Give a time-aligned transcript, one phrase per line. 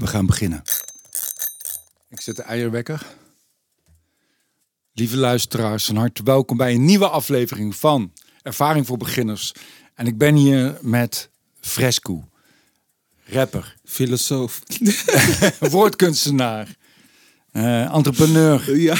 [0.00, 0.62] We gaan beginnen.
[2.08, 3.06] Ik zet de eierwekker.
[4.92, 9.54] Lieve luisteraars, van harte welkom bij een nieuwe aflevering van Ervaring voor Beginners.
[9.94, 12.28] En ik ben hier met Fresco,
[13.24, 14.60] rapper, Filosoof.
[15.74, 16.76] woordkunstenaar,
[17.52, 18.96] eh, entrepreneur, Ja.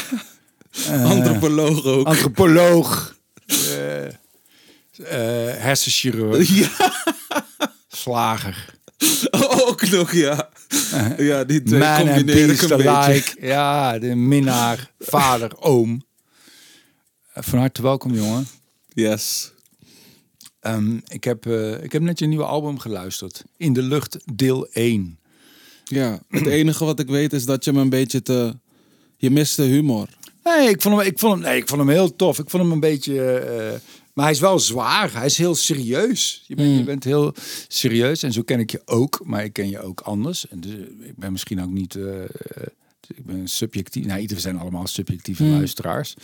[0.88, 2.06] Antropoloog ook.
[2.06, 4.12] antropoloog, eh, eh,
[5.62, 6.92] hersenchirurg, ja,
[7.88, 8.78] slager.
[9.66, 10.48] ook nog, ja.
[11.18, 13.36] Ja, die twee Man and combineer ik een beetje.
[13.40, 16.04] Ja, de minnaar, vader, oom.
[17.32, 18.46] Eh, Van harte welkom, jongen.
[18.92, 19.52] Yes.
[20.60, 23.44] Ehm, ik, heb, eh, ik heb net je nieuwe album geluisterd.
[23.56, 25.18] In de lucht, deel 1.
[25.84, 28.56] Ja, het enige wat ik weet is dat je me een beetje te...
[29.16, 30.08] Je mist de humor.
[30.44, 32.38] Nee, ik vond hem, ik vond hem, nee, ik vond hem heel tof.
[32.38, 33.38] Ik vond hem een beetje...
[33.38, 33.78] eh,
[34.14, 35.12] maar hij is wel zwaar.
[35.12, 36.44] Hij is heel serieus.
[36.46, 36.76] Je bent, Mm.
[36.76, 37.34] je bent heel
[37.68, 38.22] serieus.
[38.22, 39.20] En zo ken ik je ook.
[39.24, 40.48] Maar ik ken je ook anders.
[40.48, 41.94] En dus, eh, ik ben misschien ook niet...
[41.94, 42.22] eh,
[43.16, 44.06] ik ben subjectief.
[44.06, 45.50] Nou, ieder zijn allemaal subjectieve Mm.
[45.50, 46.14] luisteraars.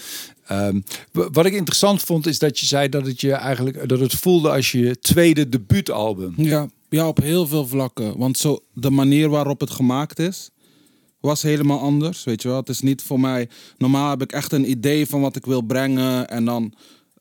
[0.46, 0.80] Ehm,
[1.12, 3.88] wat ik interessant vond, is dat je zei dat het je eigenlijk...
[3.88, 6.34] Dat het voelde als je tweede debuutalbum.
[6.36, 8.18] Ja, ja, op heel veel vlakken.
[8.18, 10.50] Want zo, de manier waarop het gemaakt is,
[11.20, 12.24] was helemaal anders.
[12.24, 13.48] Weet je wel, het is niet voor mij.
[13.78, 16.28] Normaal heb ik echt een idee van wat ik wil brengen.
[16.28, 16.72] En dan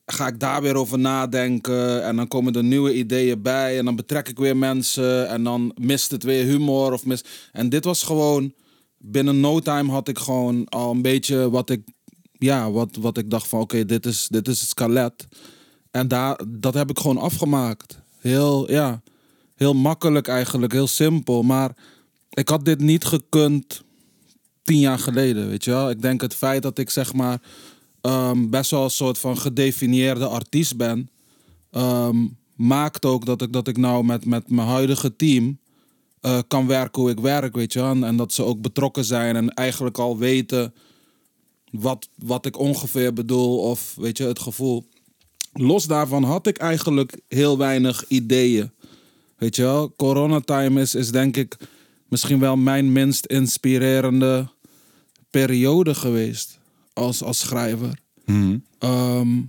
[0.06, 2.03] ga ik daar weer over nadenken.
[2.03, 3.78] En dan komen er nieuwe ideeën bij.
[3.78, 5.28] En dan betrek ik weer mensen.
[5.28, 6.94] En dan mist het weer humor.
[6.94, 7.23] Of mis...
[7.52, 8.53] En dit was gewoon.
[8.97, 11.81] Binnen no time had ik gewoon al een beetje wat ik.
[12.31, 15.28] Ja, wat, wat ik dacht van oké, dit, is, dit is het skelet.
[15.92, 18.00] En daar, dat heb ik gewoon afgemaakt.
[18.19, 19.02] Heel, ja,
[19.56, 21.44] heel makkelijk eigenlijk, heel simpel.
[21.44, 21.75] Maar
[22.30, 23.84] ik had dit niet gekund
[24.64, 25.90] tien jaar geleden, weet je wel.
[25.90, 27.42] Ik denk het feit dat ik zeg maar
[28.06, 31.09] ehm, best wel een soort van gedefinieerde artiest ben...
[31.72, 32.17] ehm,
[32.56, 35.59] maakt ook dat ik, dat ik nou met, met mijn huidige team
[36.22, 37.81] eh, kan werken hoe ik werk, weet je.
[37.81, 40.73] En, en dat ze ook betrokken zijn en eigenlijk al weten
[41.72, 44.90] wat, wat ik ongeveer bedoel of weet je, het gevoel.
[45.53, 48.72] Los daarvan had ik eigenlijk heel weinig ideeën.
[49.38, 51.58] Weet je wel, coronatime is, is denk ik
[52.08, 54.50] misschien wel mijn minst inspirerende
[55.29, 56.59] periode geweest
[56.94, 58.03] als, als schrijver.
[58.80, 59.41] Ehm,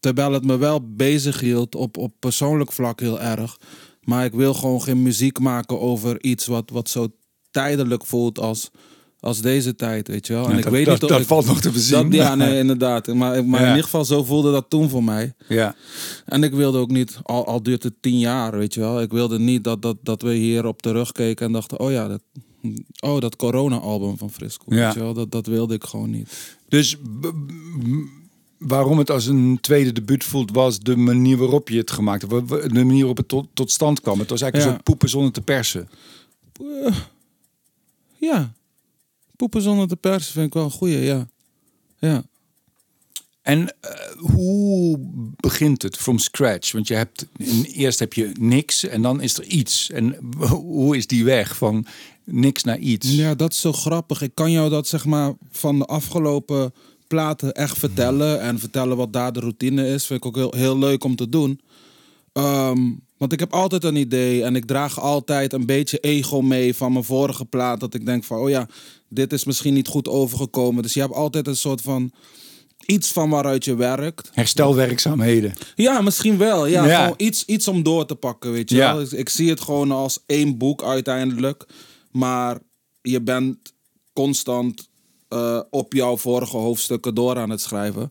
[0.00, 3.58] terwijl het me wel bezig hield op, op persoonlijk vlak heel erg.
[4.02, 7.08] Maar ik wil gewoon geen muziek maken over iets wat, wat zo
[7.50, 8.70] tijdelijk voelt als,
[9.20, 10.44] als deze tijd, weet je wel.
[10.44, 12.02] En Ja, ik dat, weet dat, niet dat ik- valt nog te bezien.
[12.10, 13.06] dat, ja, nee, inderdaad.
[13.06, 13.64] Maar, maar Ja.
[13.64, 15.34] in ieder geval, zo voelde dat toen voor mij.
[15.48, 15.74] ja.
[16.26, 19.00] En ik wilde ook niet, al, al duurt het tien jaar, weet je wel.
[19.00, 22.22] Ik wilde niet dat, dat, dat we hier op terugkeken en dachten, oh ja, dat,
[23.00, 24.64] oh, dat corona-album van Frisco.
[24.68, 24.84] Ja.
[24.84, 26.56] Weet je wel, dat, dat wilde ik gewoon niet.
[26.68, 26.96] Dus
[28.66, 32.48] waarom het als een tweede debuut voelt, was de manier waarop je het gemaakt hebt.
[32.48, 34.18] De manier waarop het tot, tot stand kwam.
[34.18, 34.70] Het was eigenlijk Ja.
[34.70, 35.88] een soort poepen zonder te persen.
[36.84, 36.96] Eh,
[38.18, 38.52] ja,
[39.36, 41.28] poepen zonder te persen vind ik wel een goeie, ja.
[41.98, 42.24] Ja.
[43.42, 44.98] En eh, hoe
[45.36, 46.72] begint het from scratch?
[46.72, 47.26] Want je hebt
[47.72, 49.90] eerst heb je niks en dan is er iets.
[49.90, 50.16] En
[50.48, 51.86] hoe is die weg van
[52.24, 53.10] niks naar iets?
[53.14, 54.22] Ja, dat is zo grappig.
[54.22, 56.72] Ik kan jou dat zeg maar van de afgelopen
[57.14, 58.40] platen echt vertellen.
[58.40, 60.06] En vertellen wat daar de routine is.
[60.06, 61.60] Vind ik ook heel, heel leuk om te doen.
[62.32, 62.78] Ehm,
[63.18, 64.42] want ik heb altijd een idee.
[64.42, 67.80] En ik draag altijd een beetje ego mee van mijn vorige plaat.
[67.80, 68.68] Dat ik denk van, oh ja,
[69.08, 70.82] dit is misschien niet goed overgekomen.
[70.82, 72.12] Dus je hebt altijd een soort van
[72.86, 74.30] iets van waaruit je werkt.
[74.32, 75.52] Herstelwerkzaamheden.
[75.74, 76.66] Ja, misschien wel.
[76.66, 77.00] Ja, Ja.
[77.02, 78.94] Gewoon iets, iets om door te pakken, weet je Ja.
[78.94, 79.02] wel.
[79.04, 81.66] Ik, ik zie het gewoon als één boek uiteindelijk.
[82.10, 82.58] Maar
[83.02, 83.56] je bent
[84.12, 84.88] constant
[85.34, 88.10] eh, op jouw vorige hoofdstukken door aan het schrijven.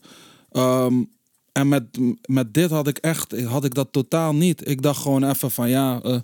[0.51, 1.03] Ehm,
[1.51, 1.84] en met,
[2.25, 4.69] met dit had ik echt had ik dat totaal niet.
[4.69, 6.19] Ik dacht gewoon even van ja, eh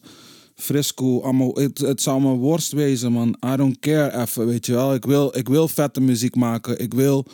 [0.56, 3.36] Frisco, allemaal, het, zou mijn worst wezen, man.
[3.54, 4.94] I don't care even, weet je wel.
[4.94, 6.80] Ik wil, ik wil vette muziek maken.
[6.80, 7.26] Ik wil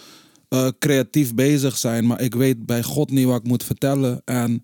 [0.50, 4.22] eh, creatief bezig zijn, maar ik weet bij God niet wat ik moet vertellen.
[4.26, 4.62] En,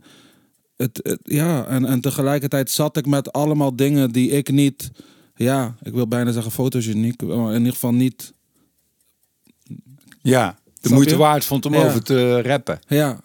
[0.77, 4.91] het, het- ja, en, en tegelijkertijd zat ik met allemaal dingen die ik niet,
[5.35, 8.33] ja, ik wil bijna zeggen fotogeniek, maar in ieder geval niet,
[10.21, 11.17] Ja, de Snap moeite je?
[11.19, 11.85] waard vond om Ja.
[11.85, 12.79] over te rappen.
[12.87, 13.21] ja.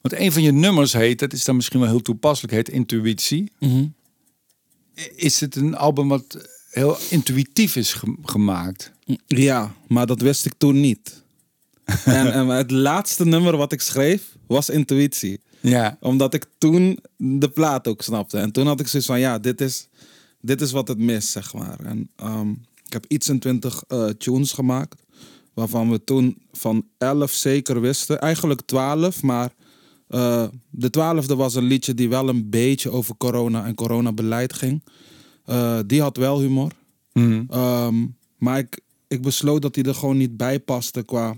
[0.00, 3.52] Want een van je nummers heet, dat is dan misschien wel heel toepasselijk, heet Intuïtie.
[3.58, 3.86] Mhm.
[5.14, 8.92] Is het een album wat heel intuïtief is ge- gemaakt?
[9.26, 11.22] Ja, maar dat wist ik toen niet.
[12.04, 15.40] en, en het laatste nummer wat ik schreef was Intuïtie.
[15.60, 15.96] Ja.
[16.00, 18.38] Omdat ik toen de plaat ook snapte.
[18.38, 19.88] En toen had ik zoiets van, ja, dit is,
[20.40, 21.80] dit is wat het mist, zeg maar.
[21.80, 22.50] En ehm,
[22.86, 25.02] ik heb iets in twintig eh, tunes gemaakt.
[25.58, 28.20] Waarvan we toen van elf zeker wisten.
[28.20, 29.54] Eigenlijk twaalf, maar
[30.08, 34.82] eh, de twaalfde was een liedje die wel een beetje over corona en coronabeleid ging.
[35.44, 36.72] Eh, die had wel humor.
[37.12, 37.42] Mhm.
[37.48, 38.06] Ehm,
[38.36, 41.36] maar ik, ik besloot dat hij er gewoon niet bij paste qua,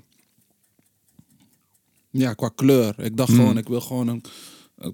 [2.10, 2.94] ja, qua kleur.
[2.98, 3.38] Ik dacht Hmm.
[3.38, 4.22] gewoon, ik wil gewoon een,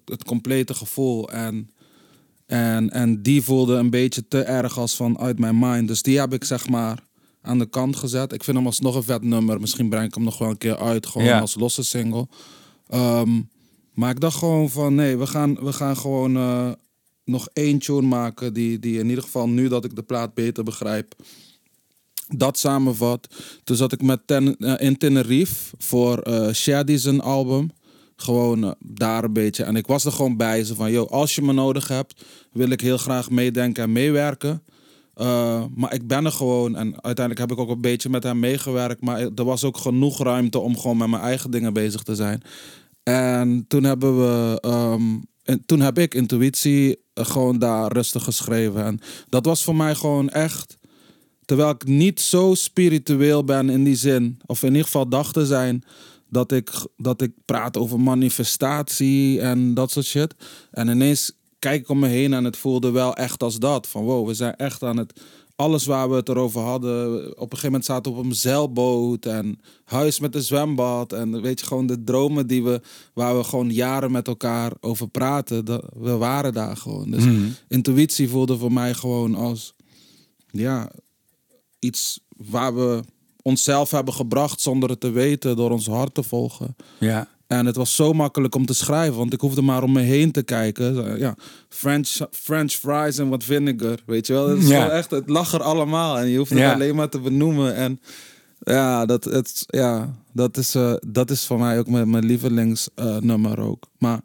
[0.05, 1.31] het complete gevoel.
[1.31, 1.71] En,
[2.47, 5.89] en, en die voelde een beetje te erg als van uit mijn mind.
[5.89, 7.06] Dus die heb ik zeg maar
[7.47, 8.33] aan de kant gezet.
[8.33, 9.61] Ik vind hem alsnog een vet nummer.
[9.61, 11.41] Misschien breng ik hem nog wel een keer uit, gewoon Ja.
[11.41, 12.29] als losse single.
[12.89, 13.41] Ehm,
[13.95, 16.71] maar ik dacht gewoon van, nee, we gaan, we gaan gewoon eh,
[17.25, 18.53] nog één tune maken...
[18.53, 21.15] Die, die in ieder geval, nu dat ik de plaat beter begrijp
[22.29, 23.29] dat samenvat.
[23.65, 27.71] Toen zat ik met ten, eh, in Tenerife voor eh Shady zijn album.
[28.17, 29.65] Gewoon eh, daar een beetje.
[29.65, 30.65] En ik was er gewoon bij.
[30.65, 34.63] Zo van, yo, als je me nodig hebt, wil ik heel graag meedenken en meewerken.
[35.17, 36.77] Eh, maar ik ben er gewoon.
[36.77, 39.01] En uiteindelijk heb ik ook een beetje met hem meegewerkt.
[39.01, 42.43] Maar er was ook genoeg ruimte om gewoon met mijn eigen dingen bezig te zijn.
[43.03, 44.59] En toen hebben we.
[44.61, 45.03] ehm,
[45.43, 48.85] en toen heb ik intuïtie eh, gewoon daar rustig geschreven.
[48.85, 50.77] En dat was voor mij gewoon echt.
[51.45, 55.47] Terwijl ik niet zo spiritueel ben in die zin, of in ieder geval dacht te
[55.47, 55.85] zijn,
[56.29, 60.35] dat ik, dat ik praat over manifestatie en dat soort shit.
[60.71, 61.33] En ineens
[61.67, 63.87] kijk ik om me heen en het voelde wel echt als dat.
[63.87, 65.21] Van wow, we zijn echt aan het.
[65.57, 67.17] Alles waar we het erover hadden.
[67.31, 71.13] Op een gegeven moment zaten we op een zeilboot en huis met een zwembad.
[71.13, 72.81] En weet je, gewoon de dromen die we,
[73.15, 75.65] waar we gewoon jaren met elkaar over praten.
[75.65, 77.11] Dat, we waren daar gewoon.
[77.11, 77.47] Dus Mhm.
[77.69, 79.75] intuïtie voelde voor mij gewoon als
[80.51, 80.91] ja,
[81.79, 83.01] iets waar we
[83.43, 86.77] onszelf hebben gebracht zonder het te weten, door ons hart te volgen.
[86.99, 87.29] Ja.
[87.47, 90.33] En het was zo makkelijk om te schrijven, want ik hoefde maar om me heen
[90.33, 91.19] te kijken.
[91.19, 91.35] Ja,
[91.69, 94.49] French, French fries en wat vinegar, weet je wel.
[94.49, 94.89] Het, is Ja.
[94.91, 96.73] echt, het lag er allemaal en je hoeft het Ja.
[96.73, 97.75] alleen maar te benoemen.
[97.75, 98.01] En
[98.61, 103.61] ja, dat, het, ja, dat, is, eh, dat is voor mij ook mijn, mijn lievelingsnummer
[103.61, 103.85] ook.
[103.99, 104.21] Maar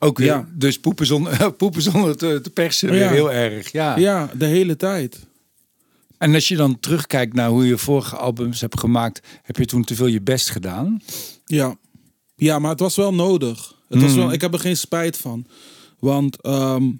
[0.00, 0.48] Ook Ja.
[0.54, 3.10] dus poepen zonder, poepen zonder te, te persen, weer Ja.
[3.10, 3.72] heel erg.
[3.72, 3.96] Ja.
[3.96, 5.26] ja, de hele tijd.
[6.18, 9.84] En als je dan terugkijkt naar hoe je vorige albums hebt gemaakt, heb je toen
[9.84, 11.00] te veel je best gedaan?
[11.44, 11.76] Ja.
[12.38, 13.74] Ja, maar het was wel nodig.
[13.88, 15.46] Het was wel, ik heb er geen spijt van.
[15.98, 16.90] Want ehm,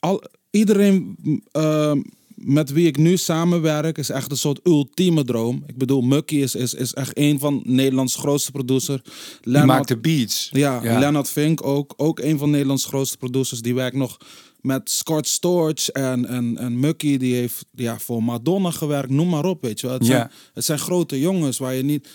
[0.00, 1.16] al, iedereen
[1.52, 2.02] ehm,
[2.34, 5.64] met wie ik nu samenwerk is echt een soort ultieme droom.
[5.66, 9.00] Ik bedoel, Mucky is, is, is echt een van Nederlands grootste producers.
[9.42, 10.48] Lennart- maakt de beats.
[10.52, 10.98] ja, Ja.
[10.98, 11.94] Leonard Fink ook.
[11.96, 13.60] Ook een van Nederlands grootste producers.
[13.60, 14.16] Die werkt nog
[14.60, 17.16] met Scott Storch en, en, en Mucky.
[17.16, 19.10] Die heeft ja, voor Madonna gewerkt.
[19.10, 19.96] Noem maar op, weet je wel.
[19.96, 20.12] Het, Ja.
[20.12, 22.08] zijn, het zijn grote jongens waar je niet,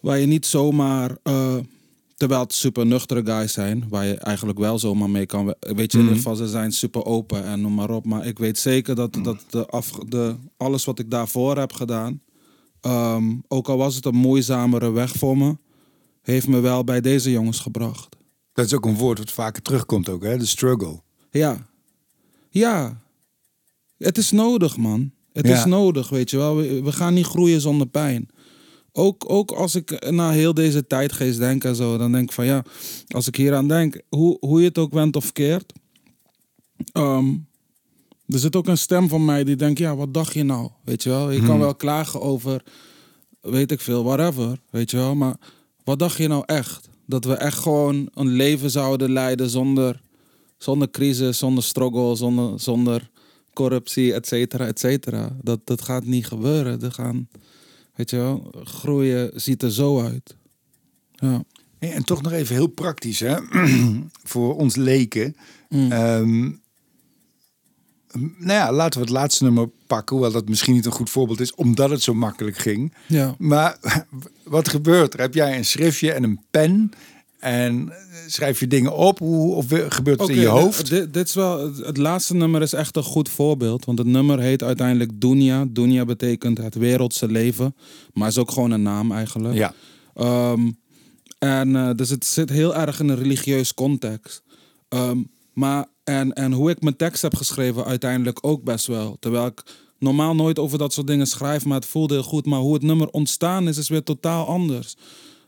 [0.00, 1.16] waar je niet zomaar...
[1.22, 1.56] eh,
[2.16, 3.84] terwijl het super nuchtere guys zijn.
[3.88, 5.46] Waar je eigenlijk wel zomaar mee kan...
[5.46, 6.12] we- Weet je, in Mhm.
[6.14, 8.06] ieder geval ze zijn super open en noem maar op.
[8.06, 12.20] Maar ik weet zeker dat, dat de af, de, alles wat ik daarvoor heb gedaan...
[12.80, 15.56] ehm, ook al was het een moeizamere weg voor me...
[16.22, 18.16] heeft me wel bij deze jongens gebracht.
[18.52, 20.36] Dat is ook een woord wat vaker terugkomt ook, hè?
[20.38, 21.00] De struggle.
[21.30, 21.66] Ja.
[22.50, 23.00] Ja.
[23.98, 25.10] Het is nodig, man.
[25.32, 25.56] Het Ja.
[25.58, 26.56] is nodig, weet je wel.
[26.56, 28.28] We, we gaan niet groeien zonder pijn.
[28.92, 32.44] Ook, ook als ik naar heel deze tijdgeest denk en zo, dan denk ik van
[32.44, 32.64] ja,
[33.08, 35.72] als ik hier aan denk, hoe, hoe je het ook went of keert.
[36.92, 37.28] ehm,
[38.26, 40.70] er zit ook een stem van mij die denkt, ja, wat dacht je nou?
[40.84, 42.62] Weet je wel, je kan wel klagen over,
[43.40, 45.14] weet ik veel, whatever, weet je wel.
[45.14, 45.36] Maar
[45.84, 46.88] wat dacht je nou echt?
[47.06, 50.00] Dat we echt gewoon een leven zouden leiden zonder,
[50.58, 53.10] zonder crisis, zonder struggle, zonder, zonder
[53.52, 55.36] corruptie, et cetera, et cetera.
[55.42, 56.82] Dat, dat gaat niet gebeuren.
[56.82, 57.28] Er gaan,
[58.00, 60.36] weet je wel, groeien ziet er zo uit.
[61.12, 61.42] Ja.
[61.78, 63.36] Hey, en toch nog even heel praktisch, hè?
[64.32, 65.36] Voor ons leken.
[65.68, 65.92] Mm.
[65.92, 66.40] Ehm,
[68.38, 70.16] nou ja, laten we het laatste nummer pakken.
[70.16, 72.94] Hoewel dat misschien niet een goed voorbeeld is, omdat het zo makkelijk ging.
[73.06, 73.34] Ja.
[73.38, 73.78] Maar
[74.42, 75.20] wat gebeurt er?
[75.20, 76.90] Heb jij een schriftje en een pen?
[77.40, 77.92] En
[78.26, 79.18] schrijf je dingen op?
[79.18, 80.88] Hoe, of gebeurt het in je hoofd?
[80.88, 83.84] Dit, dit is wel, het, laatste nummer is echt een goed voorbeeld.
[83.84, 85.64] Want het nummer heet uiteindelijk Dunya.
[85.68, 87.74] Dunya betekent het wereldse leven.
[88.12, 89.54] Maar is ook gewoon een naam eigenlijk.
[89.54, 89.74] Ja.
[90.14, 90.70] Ehm,
[91.38, 94.42] en eh, dus het zit heel erg in een religieus context.
[94.88, 95.18] Ehm,
[95.52, 99.16] maar en, en hoe ik mijn tekst heb geschreven, uiteindelijk ook best wel.
[99.20, 99.62] Terwijl ik
[99.98, 102.46] normaal nooit over dat soort dingen schrijf, maar het voelde heel goed.
[102.46, 104.96] Maar hoe het nummer ontstaan is, is weer totaal anders.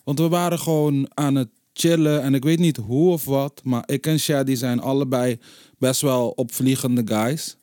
[0.05, 3.83] Want we waren gewoon aan het chillen en ik weet niet hoe of wat, maar
[3.87, 5.39] ik en Shady zijn allebei
[5.79, 7.57] best wel opvliegende guys.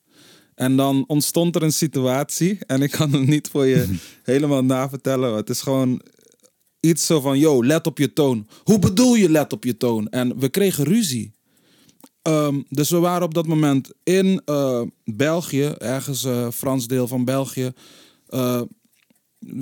[0.56, 5.36] En dan ontstond er een situatie en ik kan hem niet voor je helemaal navertellen.
[5.36, 6.02] Het is gewoon
[6.80, 8.48] iets zo van, yo, let op je toon.
[8.64, 10.08] Hoe bedoel je let op je toon?
[10.08, 11.34] En we kregen ruzie.
[12.22, 17.26] Ehm, dus we waren op dat moment in eh, België, ergens eh Frans deel van
[17.26, 17.72] België.
[18.28, 18.62] Eh,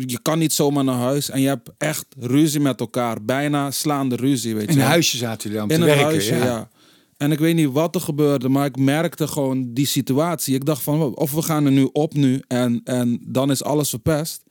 [0.08, 3.24] je kan niet zomaar naar huis en je hebt echt ruzie met elkaar.
[3.24, 6.06] Bijna slaande ruzie, weet je In een huisje zaten jullie aan In te een werken.
[6.06, 6.46] huisje, ja.
[6.46, 6.70] ja.
[7.18, 10.56] En ik weet niet wat er gebeurde, maar ik merkte gewoon die situatie.
[10.56, 13.90] Ik dacht van, of we gaan er nu op nu en, en dan is alles
[13.90, 14.44] verpest.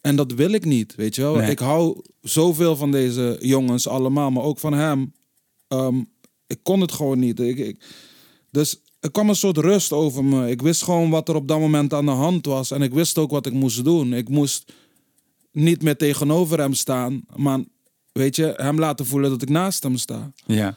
[0.00, 1.34] En dat wil ik niet, weet je wel.
[1.34, 1.50] Nee.
[1.50, 5.12] Ik hou zoveel van deze jongens allemaal, maar ook van hem.
[5.68, 5.96] Ehm,
[6.46, 7.40] ik kon het gewoon niet.
[7.40, 7.84] Ik, ik-
[8.50, 10.50] dus er kwam een soort rust over me.
[10.50, 12.70] Ik wist gewoon wat er op dat moment aan de hand was.
[12.70, 14.12] En ik wist ook wat ik moest doen.
[14.12, 14.72] Ik moest
[15.52, 17.60] niet meer tegenover hem staan, maar
[18.12, 20.32] weet je, hem laten voelen dat ik naast hem sta.
[20.46, 20.76] Ja.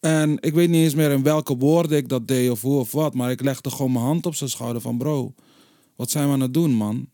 [0.00, 2.92] En ik weet niet eens meer in welke woorden ik dat deed of hoe of
[2.92, 3.14] wat.
[3.14, 5.34] Maar ik legde gewoon mijn hand op zijn schouder van bro,
[5.96, 7.08] wat zijn we aan het doen man?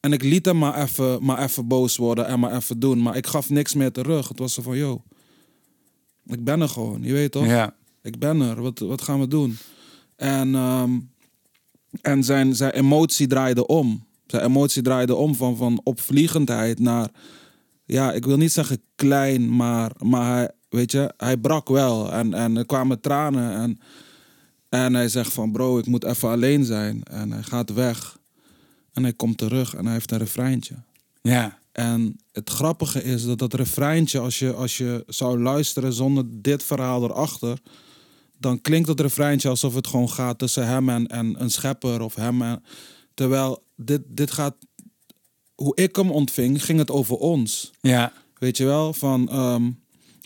[0.00, 3.02] En ik liet hem maar even, maar even boos worden en maar even doen.
[3.02, 4.28] Maar ik gaf niks meer terug.
[4.28, 5.02] Het was zo van, yo,
[6.26, 7.46] ik ben er gewoon, je weet toch?
[7.46, 7.74] Ja.
[8.02, 9.58] Ik ben er, wat, wat gaan we doen?
[10.16, 10.98] En, ehm,
[12.00, 14.06] en zijn, zijn emotie draaide om.
[14.26, 17.10] Zijn emotie draaide om van, van opvliegendheid naar,
[17.84, 22.12] ja, ik wil niet zeggen klein, maar, maar hij, weet je, hij brak wel.
[22.12, 23.52] En, en er kwamen tranen.
[23.52, 23.78] En,
[24.68, 27.02] en hij zegt van, bro, ik moet even alleen zijn.
[27.02, 28.18] En hij gaat weg.
[28.92, 30.74] En hij komt terug en hij heeft een refreintje.
[31.22, 31.60] Ja.
[31.72, 36.62] En het grappige is dat dat refreintje, als je, als je zou luisteren zonder dit
[36.62, 37.58] verhaal erachter,
[38.42, 42.14] dan klinkt dat refreintje alsof het gewoon gaat tussen hem en, en een schepper of
[42.14, 42.62] hem en.
[43.14, 44.54] Terwijl dit, dit gaat.
[45.54, 47.70] Hoe ik hem ontving, ging het over ons.
[47.80, 48.12] Ja.
[48.38, 48.92] Weet je wel?
[48.92, 49.70] Van ehm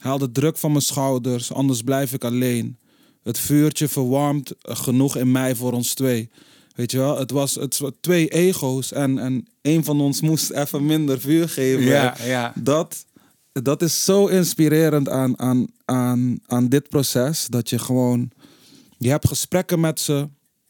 [0.07, 2.79] haal de druk van mijn schouders, anders blijf ik alleen.
[3.23, 6.31] Het vuurtje verwarmt genoeg in mij voor ons twee.
[6.75, 7.19] Weet je wel?
[7.19, 11.49] Het was, het was twee ego's en, en een van ons moest even minder vuur
[11.49, 11.85] geven.
[11.85, 12.53] Ja, ja.
[12.55, 13.05] Dat,
[13.63, 17.47] dat is zo inspirerend aan, aan, aan, aan dit proces.
[17.47, 18.31] Dat je gewoon,
[18.99, 20.29] je hebt gesprekken met ze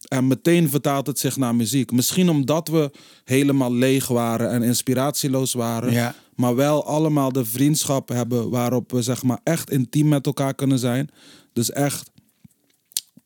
[0.08, 1.92] en meteen vertaalt het zich naar muziek.
[1.92, 2.90] Misschien omdat we
[3.24, 5.92] helemaal leeg waren en inspiratieloos waren.
[5.92, 6.14] Ja.
[6.34, 10.78] Maar wel allemaal de vriendschap hebben waarop we zeg maar echt intiem met elkaar kunnen
[10.78, 11.08] zijn.
[11.52, 12.10] Dus echt.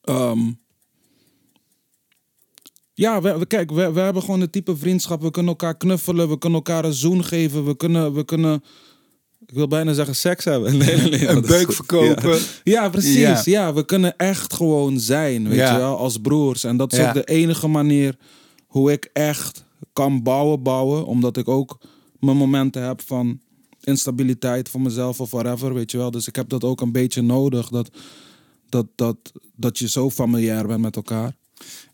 [0.03, 0.41] ehm,
[2.95, 5.23] ja, we, we, kijk, we, we hebben gewoon een type vriendschap.
[5.23, 7.65] We kunnen elkaar knuffelen, we kunnen elkaar een zoen geven.
[7.65, 8.63] We kunnen, we kunnen
[9.47, 10.77] ik wil bijna zeggen seks hebben.
[10.79, 12.31] Nee, nee, nee, Een beuk verkopen.
[12.31, 13.17] Ja, Ja, precies.
[13.17, 13.43] Ja.
[13.45, 13.75] Ja.
[13.75, 15.73] we kunnen echt gewoon zijn, weet Ja.
[15.73, 16.65] je wel, als broers.
[16.65, 18.17] En dat is ook de enige manier
[18.67, 21.07] hoe ik echt kan bouwen, bouwen.
[21.07, 21.79] Omdat ik ook
[22.19, 23.41] mijn momenten heb van
[23.81, 26.11] instabiliteit voor mezelf of whatever, weet je wel.
[26.11, 27.91] Dus ik heb dat ook een beetje nodig, dat,
[28.69, 29.17] dat, dat,
[29.57, 31.37] dat je zo familiair bent met elkaar.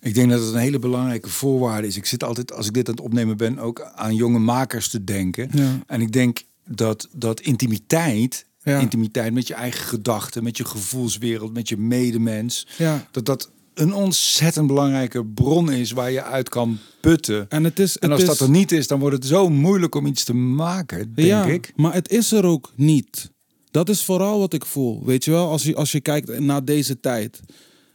[0.01, 1.97] Ik denk dat het een hele belangrijke voorwaarde is.
[1.97, 5.05] Ik zit altijd, als ik dit aan het opnemen ben, ook aan jonge makers te
[5.05, 5.51] denken.
[5.87, 8.79] En ik denk dat, dat intimiteit, Ja.
[8.79, 13.07] intimiteit met je eigen gedachten, met je gevoelswereld, met je medemens, Ja.
[13.11, 17.47] dat dat een ontzettend belangrijke bron is waar je uit kan putten.
[17.49, 17.99] En het is...
[17.99, 20.35] En als is, dat er niet is, dan wordt het zo moeilijk om iets te
[20.35, 21.73] maken, denk ja, ik.
[21.77, 23.31] maar het is er ook niet.
[23.71, 25.05] Dat is vooral wat ik voel.
[25.05, 27.41] Weet je wel, als je, als je kijkt naar deze tijd.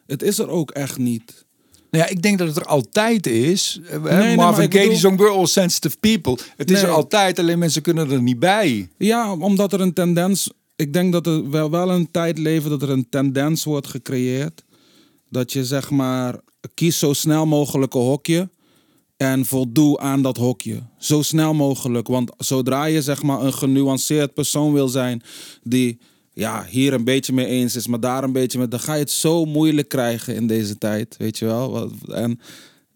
[0.08, 1.46] Het is er ook echt niet.
[1.92, 3.80] Nou ja, ik denk dat het er altijd is.
[3.90, 6.38] Eh, nee, maar Marvin Gaye bedoel- zong We're All Sensitive People.
[6.58, 6.86] Het is Nee.
[6.86, 8.90] er altijd, alleen mensen kunnen er niet bij.
[8.98, 10.50] Ja, omdat er een tendens.
[10.76, 14.64] Ik denk dat er wel, wel een tijd leven dat er een tendens wordt gecreëerd.
[15.30, 16.40] Dat je zeg maar
[16.74, 18.50] kies zo snel mogelijk een hokje.
[19.18, 20.82] En voldoe aan dat hokje.
[20.98, 22.08] Zo snel mogelijk.
[22.08, 25.22] Want zodra je zeg maar een genuanceerd persoon wil zijn.
[25.64, 26.00] die
[26.34, 28.68] ja, hier een beetje mee eens is, maar daar een beetje mee.
[28.68, 31.16] dan ga je het zo moeilijk krijgen in deze tijd.
[31.18, 31.92] Weet je wel?
[32.08, 32.40] En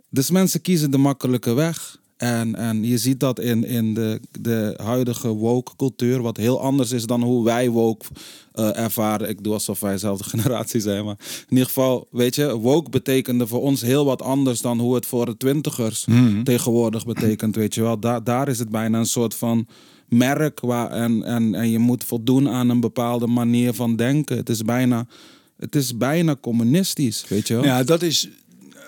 [0.09, 2.03] dus mensen kiezen de makkelijke weg.
[2.17, 6.91] En, en je ziet dat in, in de, de huidige woke cultuur, wat heel anders
[6.91, 8.05] is dan hoe wij woke
[8.51, 9.29] eh, ervaren.
[9.29, 13.47] Ik doe alsof wij dezelfde generatie zijn, maar in ieder geval, weet je, woke betekende
[13.47, 16.05] voor ons heel wat anders dan hoe het voor de twintigers
[16.43, 17.99] tegenwoordig betekent, weet je wel.
[17.99, 19.67] Daar daar is het bijna een soort van
[20.17, 24.37] merk waar, en, en, en je moet voldoen aan een bepaalde manier van denken.
[24.37, 25.07] Het is bijna,
[25.57, 27.63] het is bijna communistisch, weet je wel.
[27.63, 28.29] Ja, dat is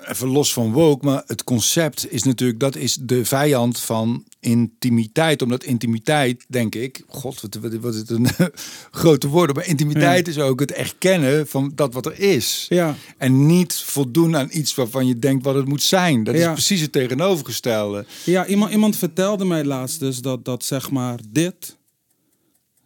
[0.10, 5.42] even los van woke, maar het concept is natuurlijk dat is de vijand van intimiteit.
[5.42, 8.28] Omdat intimiteit, denk ik, god, wat, wat, wat is het een
[9.02, 12.66] grote woorden, maar intimiteit is ook het erkennen van dat wat er is.
[12.70, 12.96] Ja.
[13.18, 16.24] En niet voldoen aan iets waarvan je denkt wat het moet zijn.
[16.24, 16.48] Dat Ja.
[16.48, 18.06] is precies het tegenovergestelde.
[18.24, 21.76] Ja, iemand, iemand vertelde mij laatst dus dat, dat zeg maar dit,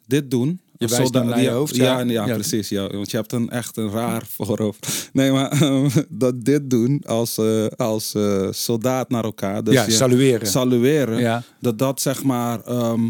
[0.07, 0.59] dit doen.
[0.89, 2.05] Je wijst naar je ja, hoofd, Ja, ja.
[2.11, 2.33] ja, Ja.
[2.33, 2.69] precies.
[2.69, 5.09] Ja, want je hebt een echt een raar voorhoofd.
[5.13, 9.63] Nee, maar ehm, dat dit doen als, eh, als eh, soldaat naar elkaar.
[9.63, 10.47] Dus Ja, je salueren.
[10.47, 11.19] salueren.
[11.19, 11.43] Ja.
[11.59, 13.01] Dat dat zeg maar ehm,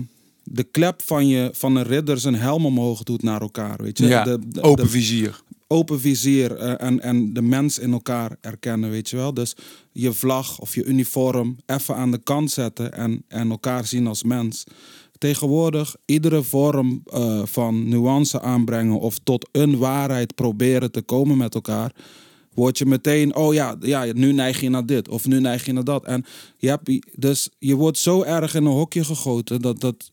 [0.43, 3.75] de klep van, je, van een ridder zijn helm omhoog doet naar elkaar.
[3.83, 4.05] Weet je?
[4.07, 5.41] Ja, De, de- open de- vizier.
[5.67, 9.33] open vizier eh, en, en de mens in elkaar erkennen, weet je wel.
[9.33, 9.55] Dus
[9.91, 14.23] je vlag of je uniform even aan de kant zetten en, en elkaar zien als
[14.23, 14.63] mens.
[15.21, 21.55] Tegenwoordig iedere vorm eh, van nuance aanbrengen of tot een waarheid proberen te komen met
[21.55, 21.91] elkaar,
[22.53, 25.73] word je meteen, oh ja, ja, nu neig je naar dit of nu neig je
[25.73, 26.05] naar dat.
[26.05, 26.25] En
[26.57, 30.11] je hebt, dus je wordt zo erg in een hokje gegoten dat, dat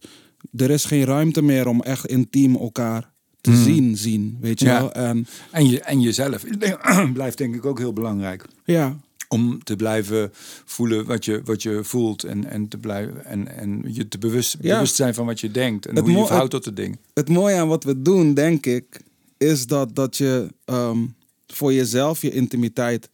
[0.56, 4.80] er is geen ruimte meer om echt intiem elkaar te zien, zien, weet je Ja.
[4.80, 4.92] wel.
[4.92, 6.44] En En, je, en jezelf
[7.12, 8.46] blijft denk ik ook heel belangrijk.
[8.64, 8.96] ja,
[9.28, 10.30] Om te blijven
[10.64, 12.24] voelen wat je, wat je voelt.
[12.24, 14.74] En, en, te blijven, en, en je te bewust, Ja.
[14.74, 15.86] bewust zijn van wat je denkt.
[15.86, 16.98] En Het hoe je verhoudt tot de ding.
[17.14, 19.00] het mooie aan wat we doen, denk ik,
[19.36, 20.98] is dat, dat je ehm,
[21.46, 23.10] voor jezelf je intimiteit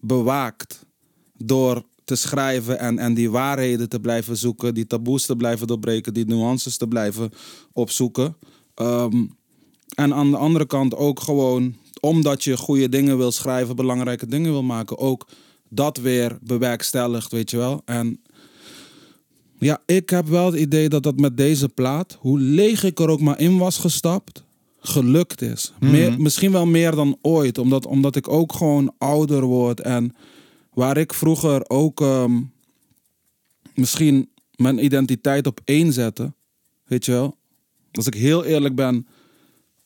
[0.00, 0.86] bewaakt.
[1.36, 6.14] Door te schrijven en, en die waarheden te blijven zoeken, die taboes te blijven doorbreken,
[6.14, 7.30] die nuances te blijven
[7.72, 8.36] opzoeken.
[8.74, 9.24] Ehm,
[9.94, 14.50] en aan de andere kant ook gewoon, omdat je goede dingen wil schrijven, belangrijke dingen
[14.50, 15.26] wil maken, ook
[15.68, 17.82] dat weer bewerkstelligt, weet je wel.
[17.84, 18.20] En
[19.58, 23.08] ja, ik heb wel het idee dat dat met deze plaat, hoe leeg ik er
[23.08, 24.44] ook maar in was gestapt,
[24.80, 25.72] gelukt is.
[25.80, 29.80] Meer, misschien wel meer dan ooit, omdat, omdat ik ook gewoon ouder word.
[29.80, 30.14] En
[30.72, 32.40] waar ik vroeger ook ehm,
[33.74, 36.32] misschien mijn identiteit op één zette,
[36.84, 37.36] weet je wel.
[37.92, 39.06] Als ik heel eerlijk ben,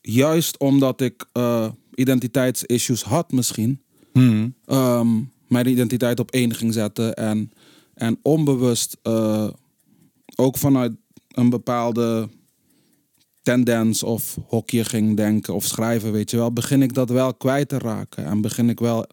[0.00, 3.82] juist omdat ik eh, identiteitsissues had misschien,
[4.64, 5.08] ehm,
[5.52, 7.52] mijn identiteit op één ging zetten en,
[7.94, 9.48] en onbewust eh,
[10.36, 10.92] ook vanuit
[11.28, 12.28] een bepaalde
[13.42, 17.68] tendens of hokje ging denken of schrijven, weet je wel, begin ik dat wel kwijt
[17.68, 19.06] te raken en begin ik wel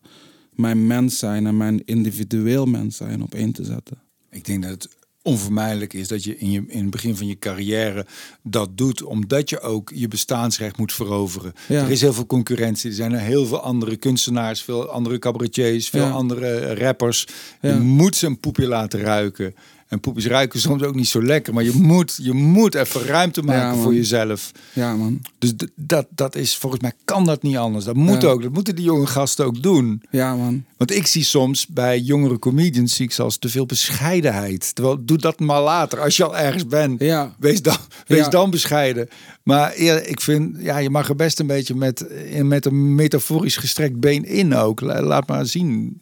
[0.51, 4.01] mijn mens zijn en mijn individueel mens zijn op één te zetten.
[4.29, 7.39] Ik denk dat het onvermijdelijk is dat je in, je in het begin van je
[7.39, 8.05] carrière
[8.43, 11.53] dat doet, omdat je ook je bestaansrecht moet veroveren.
[11.67, 11.83] Ja.
[11.83, 12.89] Er is heel veel concurrentie.
[12.89, 16.11] Er zijn er heel veel andere kunstenaars, veel andere cabaretiers, veel Ja.
[16.11, 17.27] andere rappers.
[17.61, 19.55] Je moet ze een poepje laten ruiken.
[19.89, 23.41] En poepjes ruiken soms ook niet zo lekker, maar je moet, je moet even ruimte
[23.41, 24.51] maken Ja, voor jezelf.
[24.73, 25.21] Ja, man.
[25.39, 27.85] Dus dat, dat is, volgens mij kan dat niet anders.
[27.85, 28.27] Dat moet Ja.
[28.27, 28.41] ook.
[28.41, 30.01] Dat moeten die jonge gasten ook doen.
[30.11, 30.63] Ja, man.
[30.77, 34.75] Want ik zie soms bij jongere comedians zie ik zelfs te veel bescheidenheid.
[34.75, 35.99] Terwijl doe dat maar later.
[35.99, 37.35] Als je al ergens bent, Ja.
[37.39, 38.29] wees, dan, wees Ja.
[38.29, 39.07] dan bescheiden.
[39.43, 42.05] Maar eer- ik vind, ja, je mag er best een beetje met,
[42.43, 44.81] met een metaforisch gestrekt been in ook.
[44.81, 46.01] La- Laat maar zien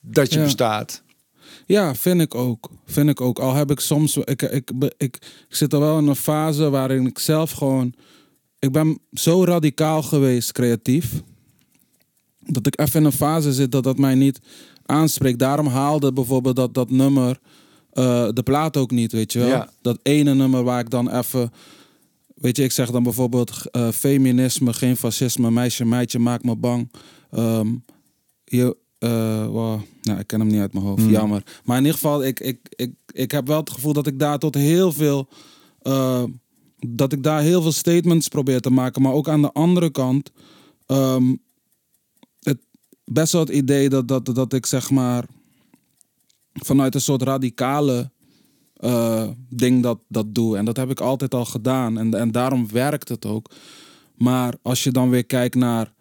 [0.00, 0.44] dat je Ja.
[0.44, 1.02] bestaat.
[1.70, 2.70] Ja, vind ik ook.
[2.84, 3.38] Vind ik ook.
[3.38, 4.16] Al heb ik soms.
[4.16, 7.94] Ik, ik, ik, ik zit er wel in een fase waarin ik zelf gewoon.
[8.58, 11.22] Ik ben zo radicaal geweest, creatief.
[12.38, 14.40] Dat ik even in een fase zit dat dat mij niet
[14.86, 15.38] aanspreekt.
[15.38, 17.38] Daarom haalde bijvoorbeeld dat, dat nummer.
[17.90, 19.48] eh, de plaat ook niet, weet je wel.
[19.48, 19.70] Ja.
[19.82, 21.52] Dat ene nummer waar ik dan even.
[22.34, 26.92] Weet je, ik zeg dan bijvoorbeeld eh, feminisme, geen fascisme, meisje, meidje, maakt me bang.
[27.30, 27.68] Ehm,
[28.44, 28.76] je,
[29.08, 31.42] wow, nou, ik ken hem niet uit mijn hoofd, jammer.
[31.64, 34.38] Maar in ieder geval, ik, ik, ik, ik heb wel het gevoel dat ik daar
[34.38, 35.28] tot heel veel,
[35.82, 36.24] eh,
[36.86, 39.02] dat ik daar heel veel statements probeer te maken.
[39.02, 40.30] Maar ook aan de andere kant,
[40.86, 41.34] ehm,
[42.40, 42.58] het,
[43.04, 45.24] best wel het idee dat, dat, dat ik zeg maar
[46.52, 48.10] vanuit een soort radicale
[48.74, 50.56] eh, ding dat, dat doe.
[50.56, 51.98] En dat heb ik altijd al gedaan.
[51.98, 53.50] En, en daarom werkt het ook.
[54.14, 55.92] Maar als je dan weer kijkt naar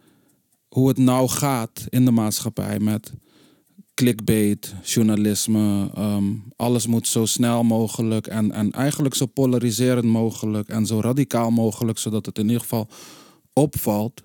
[0.69, 3.13] hoe het nou gaat in de maatschappij met
[3.93, 6.23] clickbait, journalisme, ehm,
[6.55, 11.97] alles moet zo snel mogelijk en, en eigenlijk zo polariserend mogelijk en zo radicaal mogelijk,
[11.97, 12.88] zodat het in ieder geval
[13.53, 14.23] opvalt.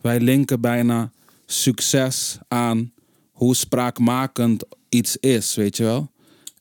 [0.00, 1.12] Wij linken bijna
[1.46, 2.92] succes aan
[3.30, 6.12] hoe spraakmakend iets is, weet je wel?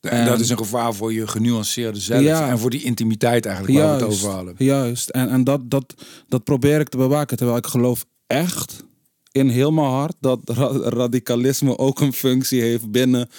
[0.01, 2.21] En dat is een gevaar voor je genuanceerde zelf.
[2.21, 2.49] Ja.
[2.49, 4.55] En voor die intimiteit eigenlijk waar we het Juist, over hadden.
[4.57, 5.09] Juist.
[5.09, 5.93] En, en dat, dat,
[6.27, 7.37] dat probeer ik te bewaken.
[7.37, 8.83] Terwijl ik geloof echt
[9.33, 13.29] in heel mijn hart dat ra- radicalisme ook een functie heeft binnen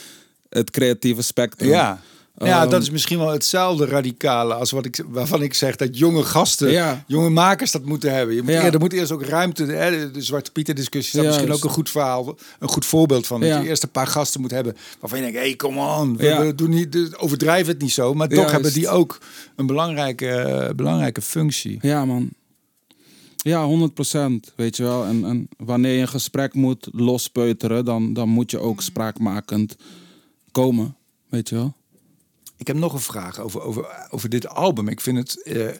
[0.49, 1.69] het creatieve spectrum.
[1.71, 2.01] Ja.
[2.39, 5.99] Ja, Ehm, dat is misschien wel hetzelfde radicale als wat ik, waarvan ik zeg dat
[5.99, 7.05] jonge gasten, Ja.
[7.07, 8.35] jonge makers dat moeten hebben.
[8.35, 8.73] Je moet, Ja.
[8.73, 11.91] Er moet eerst ook ruimte, hè, de, Zwarte Pieter discussie is misschien ook een goed
[11.91, 13.41] verhaal, een goed voorbeeld van.
[13.41, 16.53] Dat je eerst een paar gasten moet hebben waarvan je denkt, hey, come on, we,
[16.57, 18.15] doen niet, overdrijf het niet zo.
[18.15, 19.19] Maar toch hebben die ook
[19.57, 21.79] een belangrijke, belangrijke functie.
[21.81, 22.29] Ja, man.
[23.45, 25.05] Ja, 100% weet je wel.
[25.05, 29.77] En, en wanneer je een gesprek moet lospeuteren, dan, dan moet je ook spraakmakend
[30.51, 30.97] komen.
[31.29, 31.75] Weet je wel?
[32.57, 34.89] Ik heb nog een vraag over, over, over dit album.
[34.89, 35.43] Ik vind het.
[35.43, 35.75] eh,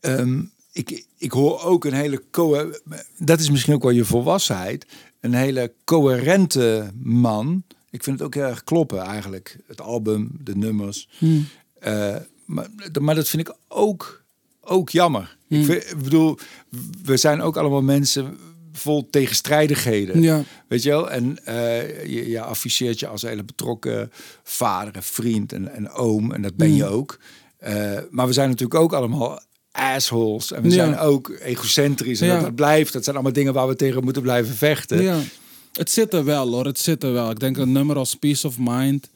[0.00, 0.42] ehm,
[0.72, 2.22] ik, ik hoor ook een hele.
[2.30, 2.72] Co
[3.18, 4.86] dat is misschien ook wel je volwassenheid.
[5.20, 7.62] Een hele coherente man.
[7.90, 9.58] Ik vind het ook heel erg kloppen eigenlijk.
[9.66, 11.08] Het album, de nummers.
[11.78, 12.68] Eh, maar,
[13.00, 14.24] maar dat vind ik ook,
[14.66, 15.36] ook jammer.
[15.48, 16.38] Ik, vind- ik bedoel,
[17.02, 18.38] we zijn ook allemaal mensen
[18.72, 20.22] vol tegenstrijdigheden.
[20.22, 20.42] Ja.
[20.68, 21.10] Weet je wel?
[21.10, 24.10] En eh, je, je afficheert je als een hele betrokken
[24.42, 26.32] vader en vriend en, en oom.
[26.32, 27.18] En dat ben je ook.
[27.58, 30.52] Eh, maar we zijn natuurlijk ook allemaal assholes.
[30.52, 30.74] En we Ja.
[30.74, 32.20] zijn ook egocentrisch.
[32.20, 32.34] En Ja.
[32.34, 32.92] dat, dat blijft.
[32.92, 35.02] Dat zijn allemaal dingen waar we tegen moeten blijven vechten.
[35.02, 35.18] Ja,
[35.72, 37.30] het zit er wel hoor, het zit er wel.
[37.30, 39.10] Ik denk een nummer als Peace of Mind,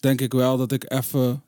[0.00, 1.42] denk ik wel dat ik even,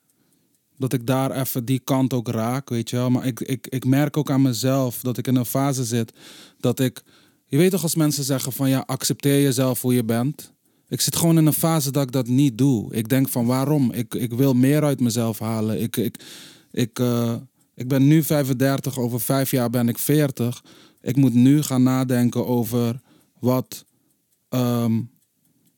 [0.78, 3.10] dat ik daar even die kant ook raak, weet je wel.
[3.10, 6.12] Maar ik, ik, ik merk ook aan mezelf dat ik in een fase zit
[6.58, 7.02] dat ik,
[7.46, 10.54] je weet toch als mensen zeggen van ja, accepteer jezelf hoe je bent.
[10.88, 12.94] Ik zit gewoon in een fase dat ik dat niet doe.
[12.94, 13.92] Ik denk van waarom?
[13.92, 15.82] Ik, ik wil meer uit mezelf halen.
[15.82, 16.24] Ik, ik,
[16.70, 17.34] ik, eh,
[17.74, 20.64] ik ben nu 35, over vijf jaar ben ik 40.
[21.00, 23.00] Ik moet nu gaan nadenken over
[23.38, 23.84] wat,
[24.48, 25.00] ehm,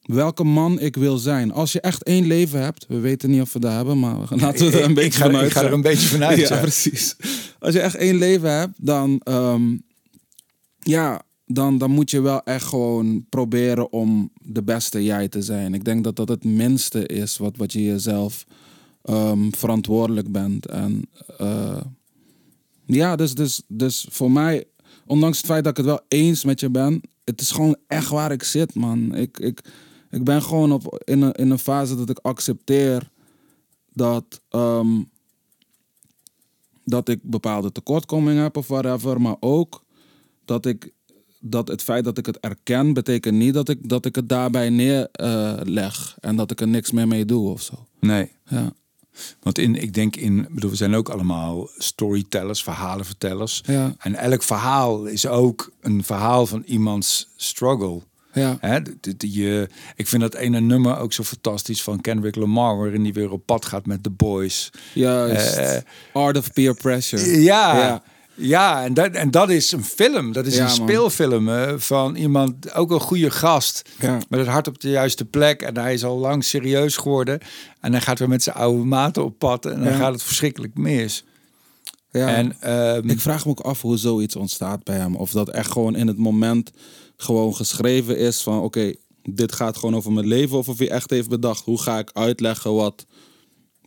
[0.08, 1.52] welke man ik wil zijn.
[1.52, 4.70] Als je echt één leven hebt, we weten niet of we dat hebben, maar laten
[4.70, 6.38] we er een Ik- beetje vanuit ik ga er een beetje vanuit.
[6.48, 6.60] ja, ja.
[6.60, 7.16] precies.
[7.58, 9.76] Als je echt één leven hebt, dan, ehm,
[10.78, 15.74] ja, dan, dan moet je wel echt gewoon proberen om de beste jij te zijn.
[15.74, 18.44] Ik denk dat dat het minste is wat, wat je jezelf
[19.02, 20.66] ehm, verantwoordelijk bent.
[20.66, 21.02] En
[21.38, 21.80] eh,
[22.86, 24.64] ja, dus, dus, dus voor mij,
[25.06, 28.08] ondanks het feit dat ik het wel eens met je ben, het is gewoon echt
[28.08, 29.14] waar ik zit, man.
[29.14, 29.60] Ik, ik,
[30.10, 33.10] ik ben gewoon op, in, een, in een fase dat ik accepteer
[33.92, 35.02] dat, ehm,
[36.84, 39.84] dat ik bepaalde tekortkomingen heb of whatever, maar ook
[40.44, 40.92] dat ik
[41.40, 44.70] dat het feit dat ik het erken, betekent niet dat ik, dat ik het daarbij
[44.70, 47.86] neerleg en dat ik er niks meer mee doe of zo.
[48.00, 48.30] Nee.
[48.48, 48.72] Ja.
[49.40, 53.62] Want in, ik denk in, bedoel, we zijn ook allemaal storytellers, verhalenvertellers.
[53.66, 53.94] Ja.
[53.98, 58.02] En elk verhaal is ook een verhaal van iemands struggle.
[58.32, 58.56] Ja.
[58.60, 58.78] Hè,
[59.18, 63.30] je, ik vind dat ene nummer ook zo fantastisch van Kendrick Lamar, waarin hij weer
[63.30, 64.70] op pad gaat met de boys.
[64.94, 65.56] Juist.
[65.56, 65.76] Eh,
[66.12, 67.40] Art of peer pressure.
[67.42, 68.02] Ja, Ja.
[68.34, 68.84] ja.
[68.84, 70.32] en, dat, en dat is een film.
[70.32, 73.88] Dat is Ja, een speelfilm hè, van iemand, ook een goede gast.
[74.00, 74.18] Ja.
[74.28, 75.62] Met het hart op de juiste plek.
[75.62, 77.38] En hij is al lang serieus geworden.
[77.80, 79.66] En hij gaat weer met zijn oude maten op pad.
[79.66, 81.24] En dan gaat het verschrikkelijk mis.
[82.10, 82.28] Ja.
[82.28, 85.16] En ehm, Ik vraag me ook af hoe zoiets ontstaat bij hem.
[85.16, 86.70] Of dat echt gewoon in het moment
[87.22, 90.58] gewoon geschreven is van oké, dit gaat gewoon over mijn leven.
[90.58, 93.06] Of of hij echt heeft bedacht, hoe ga ik uitleggen wat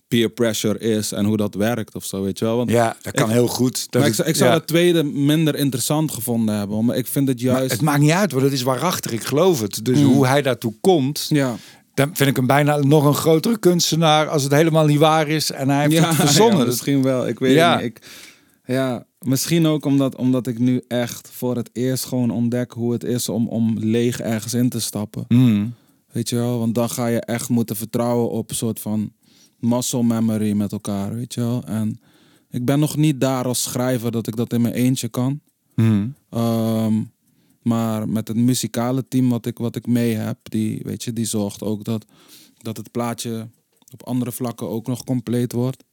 [0.07, 2.57] peer pressure is en hoe dat werkt of zo, weet je wel.
[2.57, 3.91] Want ja, dat kan ik- heel goed.
[3.91, 4.55] Dat maar ik, zou- ik zou ja.
[4.57, 6.85] dat tweede minder interessant gevonden hebben.
[6.85, 7.71] Maar ik vind het Maar juist...
[7.71, 9.11] het maakt niet uit, want het is waarachtig.
[9.11, 9.85] Ik geloof het.
[9.85, 10.03] Dus Mm.
[10.05, 11.55] hoe hij daartoe komt, ja.
[11.93, 15.51] dan vind ik hem bijna nog een grotere kunstenaar als het helemaal niet waar is
[15.51, 16.59] en hij heeft ja, het verzonnen.
[16.59, 17.27] ja, misschien wel.
[17.27, 17.83] Ik weet niet.
[17.85, 17.99] Ik,
[18.71, 23.03] ja, misschien ook omdat, omdat ik nu echt voor het eerst gewoon ontdek hoe het
[23.03, 25.25] is om, om leeg ergens in te stappen.
[25.27, 25.73] Mm.
[26.11, 26.59] Weet je wel?
[26.59, 29.11] Want dan ga je echt moeten vertrouwen op een soort van
[29.59, 31.63] muscle memory met elkaar, weet je wel?
[31.63, 31.99] En
[32.49, 35.39] ik ben nog niet daar als schrijver dat ik dat in mijn eentje kan.
[35.75, 36.13] Mm.
[36.29, 37.01] Ehm,
[37.61, 41.25] maar met het muzikale team wat ik, wat ik mee heb, die, weet je, die
[41.25, 42.05] zorgt ook dat,
[42.57, 43.47] dat het plaatje
[43.91, 45.83] op andere vlakken ook nog compleet wordt.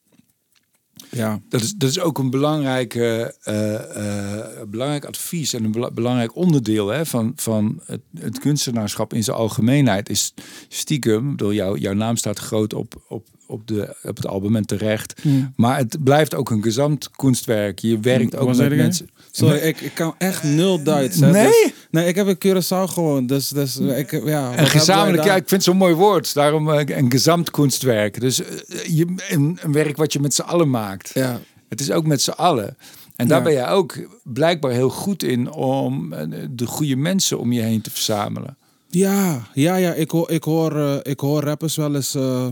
[1.10, 5.90] Ja, Dat is, dat is ook een belangrijke, eh, eh, belangrijk advies en een bela-
[5.90, 10.08] belangrijk onderdeel hè, van, van het, het kunstenaarschap in zijn algemeenheid.
[10.08, 10.34] Is
[10.68, 14.56] stiekem, ik bedoel, jouw, jouw naam staat groot op, op, op, de, op het album
[14.56, 15.24] en terecht.
[15.24, 15.52] Mm.
[15.56, 17.78] Maar het blijft ook een gezamd kunstwerk.
[17.78, 19.08] Je werkt ook met mensen.
[19.30, 21.20] Sorry, ik, ik kan echt nul Duits.
[21.20, 21.44] Hè, Nee?
[21.46, 24.48] dus- nee, ik heb een Curaçao gewoon, dus, dus ik, ja.
[24.48, 26.34] hebben gezamenlijk, ja, ik vind het zo'n mooi woord.
[26.34, 28.20] Daarom eh, een gezamd kunstwerk.
[28.20, 28.56] Dus eh,
[28.96, 31.10] je, een, een werk wat je met z'n allen maakt.
[31.14, 32.76] Ja, Het is ook met z'n allen.
[33.16, 33.44] En daar Ja.
[33.44, 37.80] ben jij ook blijkbaar heel goed in om eh, de goede mensen om je heen
[37.80, 38.56] te verzamelen.
[38.88, 42.14] ja, ja, ja ik, hoor, ik, hoor, eh, ik hoor rappers wel eens...
[42.14, 42.48] eh,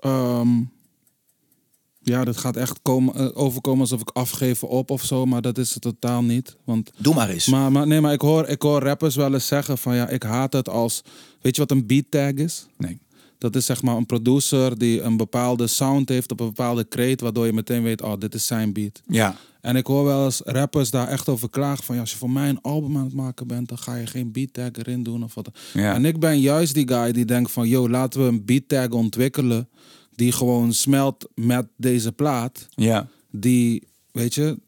[0.00, 0.48] ehm,
[2.08, 5.58] ja, dat gaat echt komen, eh, overkomen alsof ik afgeven op of zo, maar dat
[5.58, 6.56] is het totaal niet.
[6.64, 7.46] Want Doe maar eens.
[7.46, 10.22] Maar, maar nee, maar ik hoor, ik hoor rappers wel eens zeggen van ja, ik
[10.22, 11.02] haat het als.
[11.40, 12.66] Weet je wat een beat tag is?
[12.76, 12.98] nee.
[13.38, 17.20] Dat is zeg maar een producer die een bepaalde sound heeft op een bepaalde kreet,
[17.20, 19.02] waardoor je meteen weet, oh, dit is zijn beat.
[19.06, 19.36] Ja.
[19.60, 22.30] En ik hoor wel eens rappers daar echt over klagen van ja, als je voor
[22.30, 25.24] mij een album aan het maken bent, dan ga je geen beat tag erin doen
[25.24, 25.50] of wat.
[25.72, 25.94] Ja.
[25.94, 28.88] En ik ben juist die guy die denkt van yo, laten we een beat tag
[28.88, 29.68] ontwikkelen
[30.18, 33.08] die gewoon smelt met deze plaat Ja.
[33.30, 34.58] die, weet je,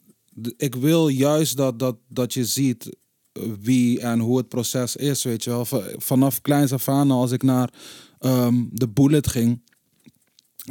[0.57, 2.97] ik wil juist dat, dat, dat je ziet
[3.33, 5.65] eh, wie en hoe het proces is, weet je wel.
[5.65, 7.71] Va- Vanaf kleins af aan, als ik naar
[8.19, 9.61] ehm, de Bullet ging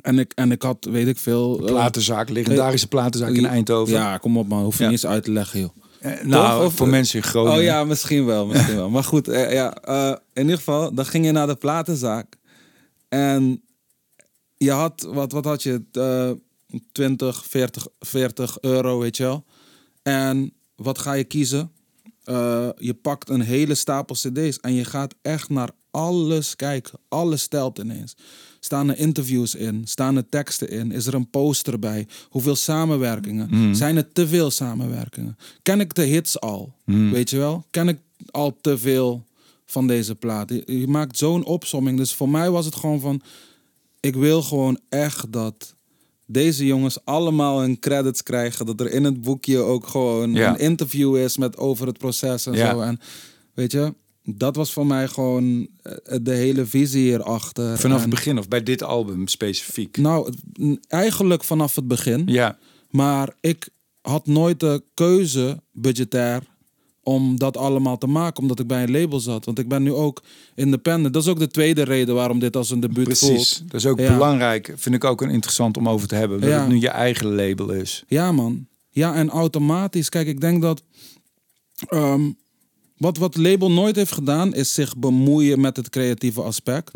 [0.01, 1.59] en ik, en ik had, weet ik veel...
[1.59, 3.93] eh, Platenzaak, legendarische platenzaak in Eindhoven.
[3.93, 4.89] Ja, kom op man, hoef je Ja.
[4.89, 5.69] niet eens uit te leggen, joh.
[5.99, 6.65] Eh, nou?
[6.65, 7.57] Of- voor mensen in Groningen.
[7.57, 8.89] Oh ja, misschien wel, misschien wel.
[8.89, 12.35] Maar goed, eh, ja, eh, in ieder geval, dan ging je naar de platenzaak.
[13.09, 13.61] En
[14.59, 15.83] je had, wat, wat had je?
[15.91, 16.31] eh
[16.91, 19.45] 20, 40, 40 euro, weet je wel.
[20.03, 21.71] En wat ga je kiezen?
[22.23, 26.99] Eh, je pakt een hele stapel cd's en je gaat echt naar alles kijken.
[27.07, 28.15] Alles telt ineens.
[28.59, 29.81] Staan er interviews in?
[29.87, 30.91] Staan er teksten in?
[30.91, 32.07] Is er een poster bij?
[32.29, 33.75] Hoeveel samenwerkingen?
[33.75, 35.37] Zijn er te veel samenwerkingen?
[35.63, 36.73] Ken ik de hits al?
[37.11, 37.65] Weet je wel?
[37.71, 37.99] Ken ik
[38.31, 39.25] al te veel
[39.65, 40.49] van deze plaat?
[40.49, 41.97] Je, je maakt zo'n opsomming.
[41.97, 43.21] Dus voor mij was het gewoon van...
[43.99, 45.75] Ik wil gewoon echt dat
[46.25, 48.65] deze jongens allemaal hun credits krijgen.
[48.65, 50.49] Dat er in het boekje ook gewoon Ja.
[50.49, 52.69] een interview is met over het proces en Ja.
[52.71, 52.79] zo.
[52.81, 52.99] En
[53.53, 57.77] weet je, dat was voor mij gewoon eh, de hele visie hierachter.
[57.77, 59.97] Vanaf En- het begin of bij dit album specifiek?
[59.97, 60.33] Nou,
[60.87, 62.23] eigenlijk vanaf het begin.
[62.25, 62.57] Ja,
[62.89, 63.69] Maar ik
[64.01, 66.43] had nooit de keuze budgetair
[67.03, 69.45] om dat allemaal te maken, omdat ik bij een label zat.
[69.45, 70.23] Want ik ben nu ook
[70.55, 71.13] independent.
[71.13, 73.27] Dat is ook de tweede reden waarom dit als een debuut precies.
[73.57, 73.71] voelt.
[73.71, 74.13] Dat is ook Ja.
[74.13, 74.73] belangrijk.
[74.75, 76.39] Vind ik ook een interessant om over te hebben.
[76.41, 76.59] Dat Ja.
[76.59, 78.03] het nu je eigen label is.
[78.07, 78.67] Ja, man.
[78.89, 80.09] Ja, en automatisch.
[80.09, 80.83] Kijk, ik denk dat.
[81.87, 82.21] ehm,
[82.97, 86.93] wat, wat label nooit heeft gedaan, is zich bemoeien met het creatieve aspect.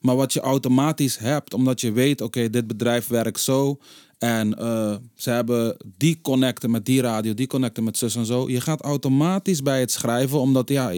[0.00, 3.78] Maar wat je automatisch hebt, omdat je weet, oké, dit bedrijf werkt zo.
[4.18, 8.48] En eh, ze hebben die connecten met die radio, die connecten met zus en zo.
[8.48, 10.92] Je gaat automatisch bij het schrijven, omdat ja,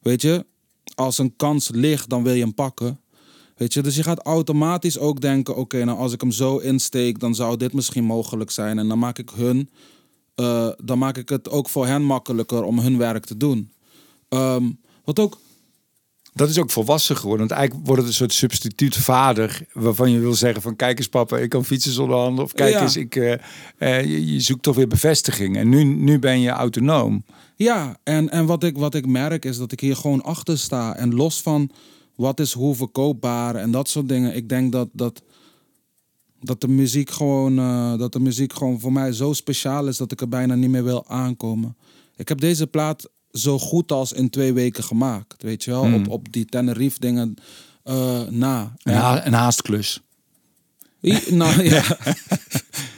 [0.00, 0.46] weet je,
[0.94, 3.00] als een kans ligt, dan wil je hem pakken.
[3.56, 7.18] Weet je, dus je gaat automatisch ook denken: oké, nou als ik hem zo insteek,
[7.18, 8.78] dan zou dit misschien mogelijk zijn.
[8.78, 9.70] En dan maak ik hun,
[10.34, 13.72] eh, dan maak ik het ook voor hen makkelijker om hun werk te doen.
[14.28, 14.70] Ehm,
[15.04, 15.38] wat ook,
[16.34, 17.46] Dat is ook volwassen geworden.
[17.46, 19.66] Want eigenlijk wordt het een soort substituutvader.
[19.72, 22.44] Waarvan je wil zeggen van kijk eens papa, ik kan fietsen zonder handen.
[22.44, 22.80] Of kijk Ja.
[22.82, 25.56] eens, ik, je, je zoekt toch weer bevestiging.
[25.56, 27.24] En nu, nu ben je autonoom.
[27.56, 30.96] ja, en, en wat, ik, wat ik merk is dat ik hier gewoon achter sta.
[30.96, 31.70] En los van
[32.14, 34.34] wat is hoe verkoopbaar en dat soort dingen.
[34.36, 35.22] Ik denk dat, dat,
[36.40, 40.12] dat, de muziek gewoon, eh, dat de muziek gewoon voor mij zo speciaal is dat
[40.12, 41.76] ik er bijna niet meer wil aankomen.
[42.16, 45.42] Ik heb deze plaat zo goed als in twee weken gemaakt.
[45.42, 45.94] Weet je wel, Hmm.
[45.94, 47.34] op, op die Tenerife dingen
[47.84, 48.72] eh, na.
[48.82, 50.00] Een, ha een haastklus.
[51.02, 51.82] I- nou ja.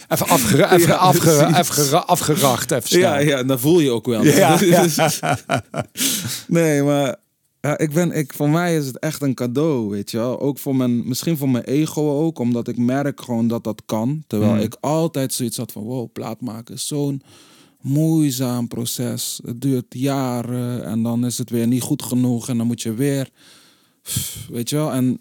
[0.08, 2.98] Even, afgera even, Ja, afgeracht, even.
[2.98, 4.24] Ja, ja, dat voel je ook wel.
[4.42, 4.58] Ja,
[6.48, 7.16] nee, maar
[7.60, 10.40] ja, ik ben, ik, voor mij is het echt een cadeau, weet je wel.
[10.40, 14.24] Ook voor mijn, misschien voor mijn ego ook, omdat ik merk gewoon dat dat kan.
[14.26, 14.58] Terwijl Mm.
[14.60, 17.22] ik altijd zoiets had van, wow, plaat maken is zo'n
[17.84, 19.40] moeizaam proces.
[19.44, 22.94] Het duurt jaren en dan is het weer niet goed genoeg en dan moet je
[22.94, 23.30] weer,
[24.50, 24.92] weet je wel.
[24.92, 25.20] En,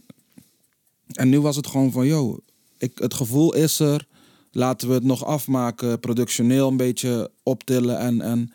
[1.11, 2.37] en nu was het gewoon van, yo,
[2.77, 4.07] ik, het gevoel is er.
[4.51, 7.97] Laten we het nog afmaken, productioneel een beetje optillen.
[7.99, 8.51] En, en,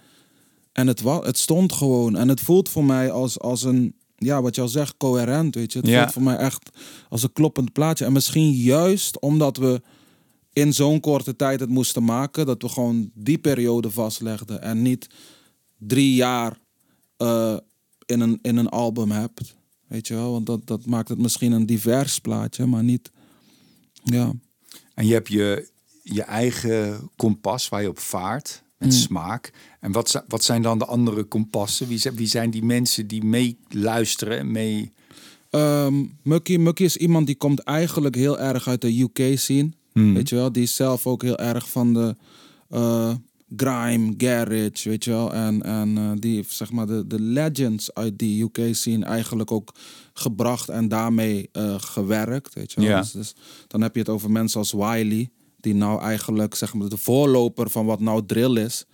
[0.73, 2.17] en het, het stond gewoon.
[2.17, 5.55] En het voelt voor mij als, als een, ja, wat je al zegt, coherent.
[5.55, 5.79] Weet je?
[5.79, 6.01] Het Ja.
[6.01, 6.71] voelt voor mij echt
[7.09, 8.05] als een kloppend plaatje.
[8.05, 9.83] En misschien juist omdat we
[10.59, 14.63] in zo'n korte tijd het moesten maken, dat we gewoon die periode vastlegden.
[14.63, 15.07] En niet
[15.79, 16.59] drie jaar
[17.17, 17.57] eh,
[18.07, 19.55] in, een, in een album hebt.
[19.87, 20.33] Weet je wel?
[20.33, 23.11] Want dat, dat maakt het misschien een divers plaatje, maar niet.
[24.05, 24.33] Ja.
[24.95, 25.69] En je hebt je,
[26.03, 28.63] je eigen kompas waar je op vaart.
[28.79, 28.95] Met Mm.
[28.95, 29.53] smaak.
[29.81, 31.89] En wat, wat zijn dan de andere kompassen?
[31.89, 34.93] Wie zijn, wie zijn die mensen die meeluisteren en mee...
[35.51, 39.39] Ehm Mucky, Mucky is iemand die komt eigenlijk heel erg uit de UK
[39.99, 40.15] Hmm.
[40.15, 40.53] Weet je wel?
[40.53, 42.17] Die is zelf ook heel erg van de
[42.69, 43.15] eh,
[43.57, 45.33] grime, garage, weet je wel?
[45.33, 49.51] En, en eh, die heeft zeg maar de, de legends uit die UK scene eigenlijk
[49.51, 49.75] ook
[50.13, 52.91] gebracht en daarmee eh, gewerkt, weet je wel?
[53.01, 53.35] Dus, dus
[53.67, 55.31] dan heb je het over mensen als Wiley,
[55.61, 58.85] die nou eigenlijk zeg maar de voorloper van wat nou drill is,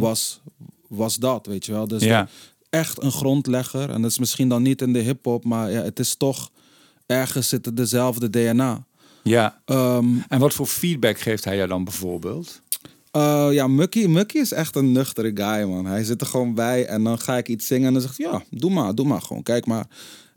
[0.00, 0.40] was,
[0.88, 1.88] was dat, weet je wel?
[1.88, 2.10] Dus Hmm.
[2.18, 2.28] Dat-
[2.70, 3.90] echt een grondlegger.
[3.90, 6.50] En dat is misschien dan niet in de hip-hop, maar ja, het is toch
[7.06, 8.86] ergens zitten dezelfde DNA.
[9.28, 9.60] Ja.
[9.64, 12.60] Ehm, En wat voor feedback geeft hij jou dan bijvoorbeeld?
[13.10, 15.86] eh, ja, Mucky, Mucky is echt een nuchtere guy, man.
[15.86, 18.26] Hij zit er gewoon bij en dan ga ik iets zingen en dan zegt hij,
[18.30, 19.86] ja, doe maar, doe maar gewoon, kijk maar.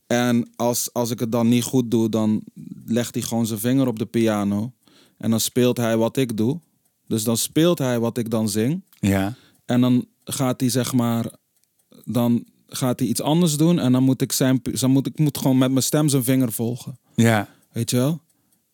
[0.08, 2.44] En als, als ik het dan niet goed doe, dan
[2.86, 4.72] legt hij gewoon zijn vinger op de piano.
[5.18, 6.60] En dan speelt hij wat ik doe.
[7.08, 8.82] Dus dan speelt hij wat ik dan zing.
[9.00, 9.34] Ja.
[9.66, 11.26] En dan gaat hij zeg maar,
[12.04, 13.80] dan gaat hij iets anders doen.
[13.80, 16.52] En dan moet ik zijn, dan moet ik moet gewoon met mijn stem zijn vinger
[16.52, 16.98] volgen.
[17.16, 17.48] Ja.
[17.72, 18.22] Weet je wel?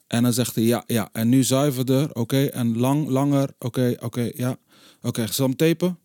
[0.08, 1.10] En dan zegt hij ja, ja.
[1.12, 2.46] En nu zuiverder, oké.
[2.46, 4.58] En lang, langer, oké, oké, ja.
[5.02, 5.98] Oké, hem tapen?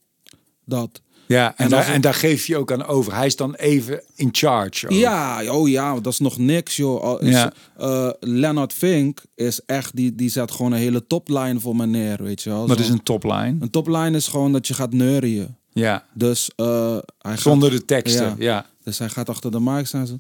[0.64, 1.00] Dat.
[1.26, 3.14] Ja, en, En daar, en geef je ook aan over.
[3.14, 4.86] Hij is dan even in charge.
[4.88, 4.92] ook.
[4.94, 7.22] Ja, oh ja, dat is nog niks, joh.
[7.22, 7.52] Is, Ja.
[7.76, 12.22] eh, Leonard Fink is echt, die, die zet gewoon een hele topline voor me neer,
[12.22, 12.66] weet je wel.
[12.68, 13.56] Wat is een topline?
[13.60, 15.56] een topline is gewoon dat je gaat neurien.
[15.72, 16.04] Ja.
[16.14, 18.26] Dus eh, hij gaat- Zonder de teksten.
[18.26, 18.35] Ja.
[18.38, 18.66] Ja.
[18.85, 20.18] Dus hij gaat achter de mic staan zo.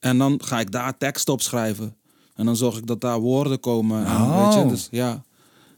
[0.00, 1.96] En dan ga ik daar tekst op schrijven.
[2.34, 4.06] En dan zorg ik dat daar woorden komen.
[4.06, 4.44] En, Oh.
[4.44, 5.24] weet je, dus ja.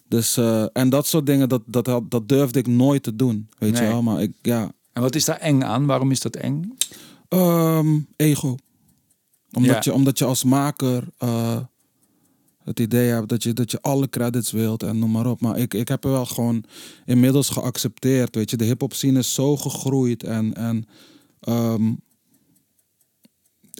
[0.08, 3.48] Dus, eh, en dat soort dingen, dat, dat, dat durfde ik nooit te doen.
[3.58, 3.82] Weet Nee.
[3.82, 4.02] je wel?
[4.02, 4.72] Maar ik, ja.
[4.92, 5.86] En wat is daar eng aan?
[5.86, 6.76] Waarom is dat eng?
[7.28, 8.56] Ehm, ego.
[9.52, 9.80] Omdat, Ja.
[9.82, 11.56] je, omdat je als maker eh,
[12.66, 15.40] het idee hebt dat je, dat je alle credits wilt en noem maar op.
[15.40, 16.64] Maar ik, ik heb er wel gewoon
[17.04, 18.34] inmiddels geaccepteerd.
[18.34, 20.22] Weet je, de hip-hop scene is zo gegroeid.
[20.22, 20.86] En, en
[21.40, 21.92] ehm,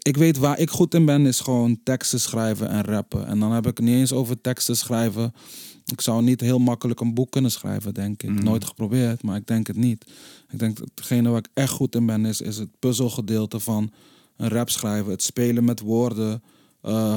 [0.03, 3.27] ik weet waar ik goed in ben, is gewoon teksten schrijven en rappen.
[3.27, 5.35] En dan heb ik het niet eens over teksten schrijven.
[5.87, 8.31] Ik zou niet heel makkelijk een boek kunnen schrijven, denk ik.
[8.31, 8.45] Mhm.
[8.45, 10.05] Nooit geprobeerd, maar ik denk het niet.
[10.51, 13.91] Ik denk dat hetgene waar ik echt goed in ben, is, is het puzzelgedeelte van
[14.37, 15.11] een rap schrijven.
[15.13, 16.43] Het spelen met woorden.
[16.81, 17.17] eh,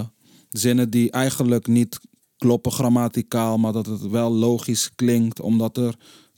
[0.50, 2.00] zinnen die eigenlijk niet
[2.38, 5.42] kloppen grammaticaal, maar dat het wel logisch klinkt.
[5.42, 5.96] Omdat er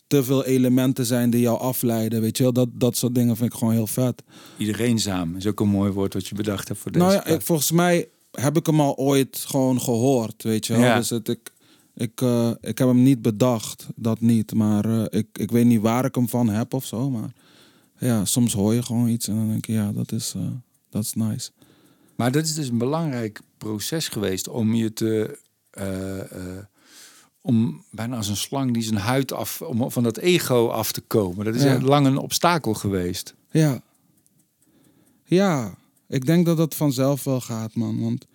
[0.08, 2.21] te veel elementen zijn die jou afleiden.
[2.21, 4.24] Weet je wel, dat, dat soort dingen vind ik gewoon heel vet.
[4.58, 7.06] Iedereenzaam is ook een mooi woord wat je bedacht hebt voor deze.
[7.06, 10.82] Nou ja, ik, volgens mij heb ik hem al ooit gewoon gehoord, weet je wel.
[10.82, 10.97] Ja.
[10.97, 11.52] Dus het, ik,
[11.95, 14.54] ik, eh, ik heb hem niet bedacht, dat niet.
[14.54, 17.10] Maar eh, ik, ik weet niet waar ik hem van heb of zo.
[17.10, 17.34] Maar
[17.97, 20.41] ja, soms hoor je gewoon iets en dan denk je, ja, dat is, eh,
[20.89, 21.52] dat is nice.
[22.15, 25.39] Maar dat is dus een belangrijk proces geweest om je te.
[25.71, 26.63] eh, eh,
[27.41, 29.62] om bijna als een slang die zijn huid af.
[29.62, 31.45] om van dat ego af te komen.
[31.45, 31.82] Dat is Ja.
[31.82, 33.36] lang een obstakel geweest.
[33.52, 33.82] Ja.
[35.24, 35.76] Ja,
[36.08, 38.02] ik denk dat dat vanzelf wel gaat, man.
[38.02, 38.26] Want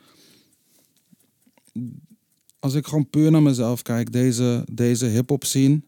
[2.58, 5.80] als ik gewoon puur naar mezelf kijk, deze, deze hip-hop scene.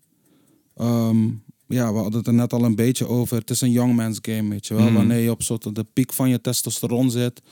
[0.75, 1.29] ehm,
[1.69, 3.37] ja, we hadden het er net al een beetje over.
[3.39, 4.85] Het is een youngman's game, weet je wel.
[4.85, 4.95] Mhm.
[4.95, 7.43] Wanneer je op soort de piek van je testosteron zit,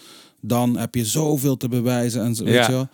[0.40, 2.66] dan heb je zoveel te bewijzen en zo, weet Ja.
[2.66, 2.88] je wel.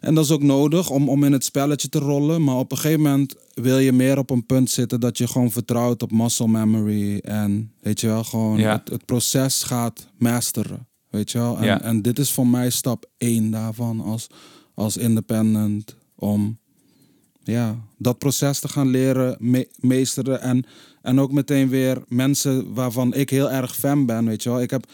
[0.00, 2.44] En dat is ook nodig om, om in het spelletje te rollen.
[2.44, 5.50] Maar op een gegeven moment wil je meer op een punt zitten dat je gewoon
[5.50, 7.18] vertrouwt op muscle memory.
[7.18, 8.72] En weet je wel, gewoon Ja.
[8.72, 10.86] het, het proces gaat masteren.
[11.10, 11.58] Weet je wel?
[11.58, 11.82] En, Ja.
[11.82, 14.26] en dit is voor mij stap één daarvan als,
[14.74, 15.96] als independent.
[16.14, 16.58] Om
[17.46, 20.40] ja, dat proces te gaan leren, me- meesteren.
[20.40, 20.64] En,
[21.02, 24.60] en ook meteen weer mensen waarvan ik heel erg fan ben, weet je wel.
[24.62, 24.84] Ik heb,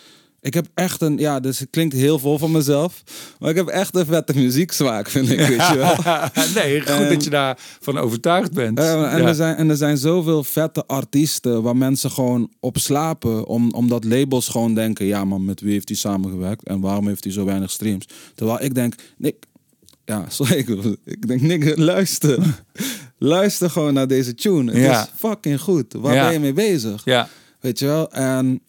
[0.40, 3.02] ik heb echt een, ja, dus het klinkt heel vol van mezelf.
[3.38, 5.96] Maar ik heb echt een vette muzieksmaak, vind ik, weet je wel.
[6.62, 8.78] nee, goed En- dat je daarvan overtuigd bent.
[8.78, 9.18] En, Ja.
[9.18, 13.46] er zijn, en er zijn zoveel vette artiesten waar mensen gewoon op slapen.
[13.46, 17.24] Om, omdat labels gewoon denken: ja, man, met wie heeft hij samengewerkt en waarom heeft
[17.24, 18.06] hij zo weinig streams?
[18.34, 19.36] Terwijl ik denk: Nick,
[20.12, 20.56] ja, sorry,
[21.04, 22.62] ik, denk: Nick, luister.
[23.18, 24.72] luister gewoon naar deze tune.
[24.72, 25.02] Het Ja.
[25.02, 25.92] is fucking goed.
[25.92, 27.04] Waar ben je mee bezig?
[27.04, 27.28] Ja,
[27.60, 28.10] Weet je wel?
[28.12, 28.60] En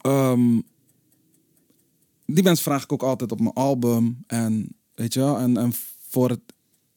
[0.00, 0.60] ehm,
[2.26, 4.24] die mensen vraag ik ook altijd op mijn album.
[4.26, 5.38] En weet je wel?
[5.38, 5.72] En, en
[6.08, 6.40] voor het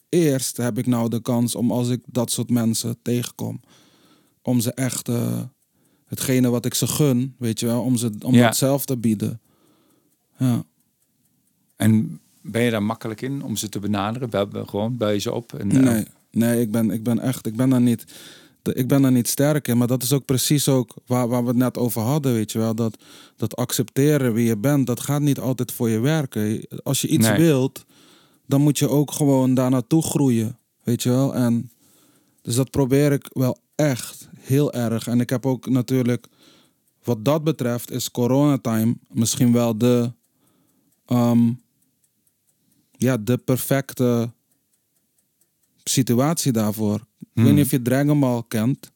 [0.10, 3.62] eerst heb ik nou de kans om als ik dat soort mensen tegenkom,
[4.42, 5.42] om ze echt eh,
[6.06, 8.46] hetgene wat ik ze gun, weet je wel, om ze om Ja.
[8.48, 9.42] dat zelf te bieden.
[10.38, 10.64] Ja.
[11.76, 12.20] en
[12.52, 14.30] ben je daar makkelijk in om ze te benaderen?
[14.30, 15.54] Bel, bel- gewoon je ze op?
[15.54, 18.06] En, eh, Nee, nee ik, ben, ik ben echt, ik ben daar niet,
[18.74, 19.78] ik ben daar niet sterk in.
[19.78, 22.60] Maar dat is ook precies ook waar, waar we het net over hadden, weet je
[22.60, 22.76] wel.
[22.76, 22.98] Dat,
[23.36, 26.68] dat accepteren wie je bent, dat gaat niet altijd voor je werken.
[26.84, 27.38] Als je iets Nee.
[27.38, 27.86] wilt,
[28.46, 31.36] dan moet je ook gewoon daar naartoe groeien, weet je wel.
[31.36, 31.72] En
[32.42, 35.08] dus dat probeer ik wel echt heel erg.
[35.08, 36.28] En ik heb ook natuurlijk,
[37.04, 40.12] wat dat betreft, is coronatime misschien wel de,
[41.06, 41.52] ehm,
[42.98, 44.30] ja, de perfecte
[45.84, 46.96] situatie daarvoor.
[46.96, 47.56] Ik weet Hmm.
[47.56, 48.92] niet of je Dragon Ball kent.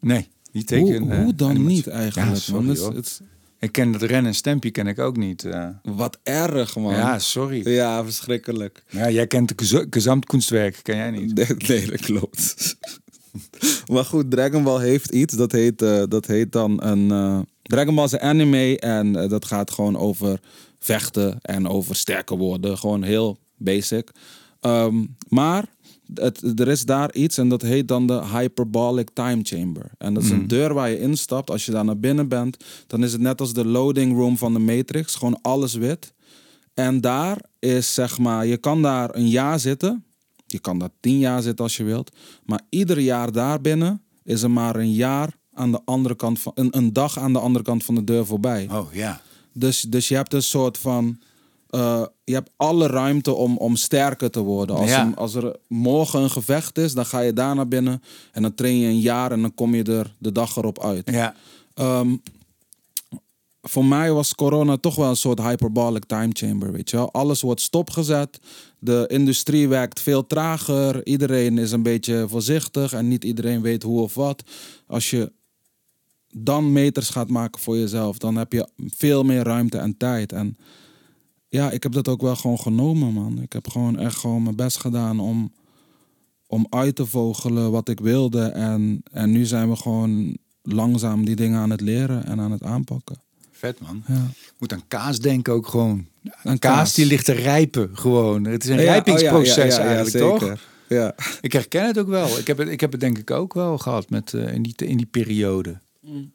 [0.00, 0.98] Nee, die teken.
[1.02, 1.76] hoe, eh, hoe dan animatie.
[1.76, 2.74] niet eigenlijk, Ja, sorry, man?
[2.76, 3.20] Het het
[3.60, 5.44] Ik ken het rennen en stempje ken ik ook niet.
[5.44, 5.68] eh.
[5.82, 6.92] wat erg, man.
[6.94, 7.68] ja, sorry.
[7.70, 8.82] Ja, verschrikkelijk.
[8.90, 11.34] Ja, jij kent de geza- gezamtkunstwerk, ken jij niet?
[11.34, 12.76] Nee, nee, dat klopt.
[13.92, 15.34] maar goed, Dragon Ball heeft iets.
[15.34, 17.46] Dat heet, eh, dat heet dan een...
[17.62, 20.40] Dragon Ball is een anime en dat gaat gewoon over
[20.78, 22.78] vechten en over sterker worden.
[22.78, 24.10] Gewoon heel basic.
[24.60, 25.64] Ehm, maar
[26.14, 29.90] het, er is daar iets en dat heet dan de Hyperbolic Time Chamber.
[29.98, 31.50] En dat is een deur waar je instapt.
[31.50, 34.52] Als je daar naar binnen bent, dan is het net als de loading room van
[34.52, 35.14] de Matrix.
[35.14, 36.12] Gewoon alles wit.
[36.74, 40.04] En daar is zeg maar, je kan daar een jaar zitten.
[40.46, 42.16] Je kan daar tien jaar zitten als je wilt.
[42.44, 46.76] Maar ieder jaar daarbinnen is er maar een jaar aan de andere kant van een,
[46.76, 48.68] een dag aan de andere kant van de deur voorbij.
[48.70, 49.20] Oh ja.
[49.52, 51.18] Dus, dus je hebt een soort van.
[51.68, 54.76] eh, je hebt alle ruimte om, om sterker te worden.
[54.76, 55.02] Als, Ja.
[55.02, 58.02] een- als er morgen een gevecht is, dan ga je daar naar binnen.
[58.32, 61.10] En dan train je een jaar en dan kom je er de dag erop uit.
[61.10, 61.34] Ja.
[61.74, 62.16] Ehm,
[63.62, 67.12] voor mij was corona toch wel een soort hyperbolic time chamber, weet je wel.
[67.12, 68.38] Alles wordt stopgezet.
[68.78, 71.06] De industrie werkt veel trager.
[71.06, 74.42] Iedereen is een beetje voorzichtig en niet iedereen weet hoe of wat.
[74.86, 75.32] Als je
[76.36, 80.32] dan meters gaat maken voor jezelf, dan heb je veel meer ruimte en tijd.
[80.32, 80.56] En
[81.48, 83.42] ja, ik heb dat ook wel gewoon genomen, man.
[83.42, 85.52] Ik heb gewoon echt gewoon mijn best gedaan om,
[86.46, 88.42] om uit te vogelen wat ik wilde.
[88.42, 92.62] En, en nu zijn we gewoon langzaam die dingen aan het leren en aan het
[92.62, 93.20] aanpakken.
[93.50, 94.02] Vet man.
[94.06, 94.26] Ja.
[94.58, 96.06] Moet aan kaas denken ook gewoon.
[96.42, 96.94] Aan kaas, kaas.
[96.94, 98.44] die ligt te rijpen gewoon.
[98.44, 100.56] Het is een Ja, rijpingsproces oh ja, ja, eigenlijk, toch?
[100.88, 101.14] Ja.
[101.40, 102.38] Ik herken het ook wel.
[102.38, 104.74] Ik heb het, ik heb het denk ik ook wel gehad met, eh, in, die,
[104.76, 105.80] in die periode.
[106.08, 106.32] Mm.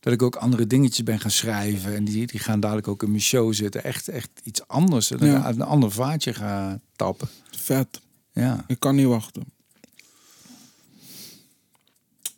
[0.00, 1.94] Dat ik ook andere dingetjes ben gaan schrijven.
[1.94, 3.84] En die, die gaan dadelijk ook in mijn show zitten.
[3.84, 5.10] Echt, echt iets anders.
[5.10, 5.48] En Ja.
[5.48, 7.28] een ander vaatje gaan tappen.
[7.50, 8.00] Vet.
[8.32, 8.64] Ja.
[8.66, 9.44] Ik kan niet wachten.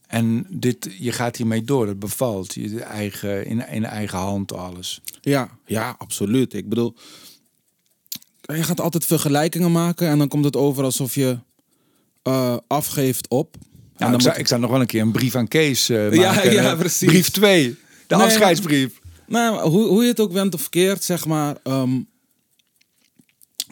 [0.07, 1.87] En dit, je gaat hiermee door.
[1.87, 2.55] Dat bevalt.
[2.55, 5.01] Je eigen, in, in eigen hand alles.
[5.20, 6.55] Ja, ja, absoluut.
[6.55, 6.95] Ik bedoel,
[8.41, 11.39] je gaat altijd vergelijkingen maken en dan komt het over alsof je
[12.22, 13.57] eh, afgeeft op.
[14.01, 15.86] Nou, dan ik, zou, moet- ik zou nog wel een keer een brief aan Kees
[15.86, 16.53] Ja, maken.
[16.53, 17.09] ja, precies.
[17.09, 17.76] Brief 2.
[18.07, 19.01] De Nee, afscheidsbrief.
[19.26, 21.57] Nou, hoe, hoe je het ook went of verkeerd, zeg maar.
[21.62, 22.01] ehm,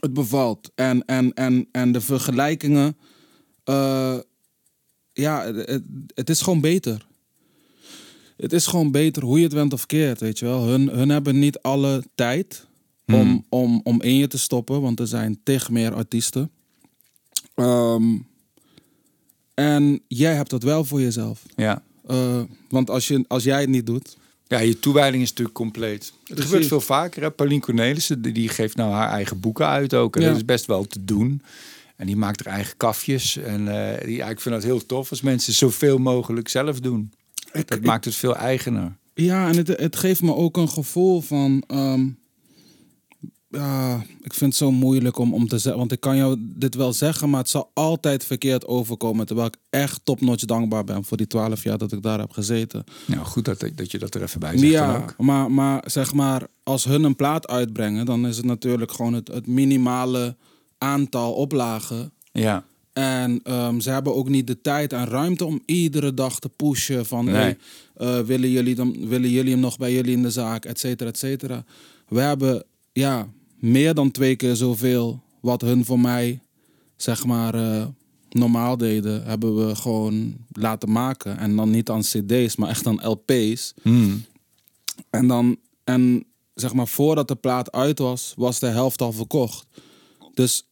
[0.00, 0.70] het bevalt.
[0.74, 2.96] En, en, en, en de vergelijkingen.
[3.64, 4.16] eh,
[5.12, 5.82] ja, het,
[6.14, 7.06] het is gewoon beter.
[8.36, 10.64] Het is gewoon beter hoe je het went of verkeerd, weet je wel.
[10.66, 12.66] Hun, hun hebben niet alle tijd
[13.06, 16.50] om, om, om in je te stoppen, want er zijn tegen meer artiesten.
[17.54, 18.16] Ehm,
[19.58, 21.42] en jij hebt dat wel voor jezelf.
[21.56, 21.82] Ja.
[22.06, 26.04] Eh, want als, je, als jij het niet doet, Ja, je toewijding is natuurlijk compleet.
[26.04, 26.44] Het Precies.
[26.44, 27.22] gebeurt veel vaker.
[27.22, 27.30] Hè?
[27.30, 30.16] Pauline Cornelissen, die, geeft nou haar eigen boeken uit ook.
[30.16, 30.28] En Ja.
[30.28, 31.42] dat is best wel te doen.
[31.96, 33.36] En die maakt haar eigen kafjes.
[33.36, 37.12] En eh, die, ja, ik vind dat heel tof als mensen zoveel mogelijk zelf doen.
[37.66, 38.96] Dat maakt het veel eigener.
[39.14, 41.62] Ja, en het, het geeft me ook een gevoel van.
[41.66, 42.06] ehm,
[43.48, 45.80] ja, ik vind het zo moeilijk om, om te zeggen.
[45.80, 49.26] Want ik kan jou dit wel zeggen, maar het zal altijd verkeerd overkomen.
[49.26, 52.84] Terwijl ik echt topnotch dankbaar ben voor die twaalf jaar dat ik daar heb gezeten.
[53.06, 56.46] Nou, goed dat, dat je dat er even bij zegt ja, maar, maar zeg maar,
[56.62, 60.36] als hun een plaat uitbrengen, dan is het natuurlijk gewoon het, het minimale
[60.78, 62.12] aantal oplagen.
[62.32, 66.48] Ja, En ehm, ze hebben ook niet de tijd en ruimte om iedere dag te
[66.48, 67.34] pushen van Nee.
[67.34, 67.56] hey,
[67.94, 71.10] eh, willen, jullie dan, willen jullie hem nog bij jullie in de zaak, et cetera,
[71.10, 71.64] et cetera.
[72.08, 73.28] We hebben ja,
[73.58, 76.40] meer dan twee keer zoveel wat hun voor mij
[76.96, 77.86] zeg maar eh,
[78.30, 81.38] normaal deden, hebben we gewoon laten maken.
[81.38, 83.74] En dan niet aan cd's, maar echt aan LP's.
[83.82, 84.24] Hmm.
[85.10, 89.66] En dan, en zeg maar, voordat de plaat uit was, was de helft al verkocht.
[90.34, 90.66] Dus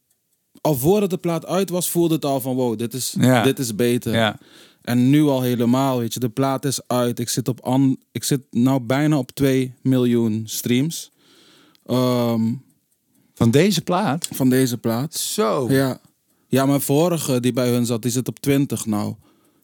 [0.61, 3.43] al voordat de plaat uit was, voelde het al van wow, dit is, Ja.
[3.43, 4.13] dit is beter.
[4.15, 4.39] ja.
[4.83, 7.19] En nu al helemaal, weet je, de plaat is uit.
[7.19, 11.11] Ik zit, op an, ik zit nou bijna op 2 miljoen streams
[11.87, 12.53] ehm,
[13.37, 14.29] Van deze plaat?
[14.33, 15.15] van deze plaat.
[15.15, 15.67] Zo.
[15.71, 16.01] Ja.
[16.49, 19.15] ja, mijn vorige die bij hun zat, die zit op 20 nou.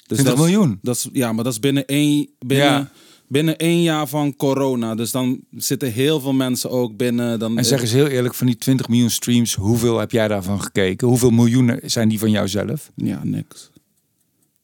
[0.07, 0.79] Dus 20 dat is- miljoen?
[0.83, 2.91] Dat is, ja, maar dat is binnen één, binnen, Ja.
[3.29, 4.95] binnen één jaar van corona.
[4.95, 7.39] Dus dan zitten heel veel mensen ook binnen.
[7.39, 10.63] Dan, En zeg eens heel eerlijk, van die 20 miljoen streams, hoeveel heb jij daarvan
[10.63, 11.09] gekeken?
[11.09, 12.91] Hoeveel miljoenen zijn die van jouzelf?
[12.97, 13.71] Ja, niks.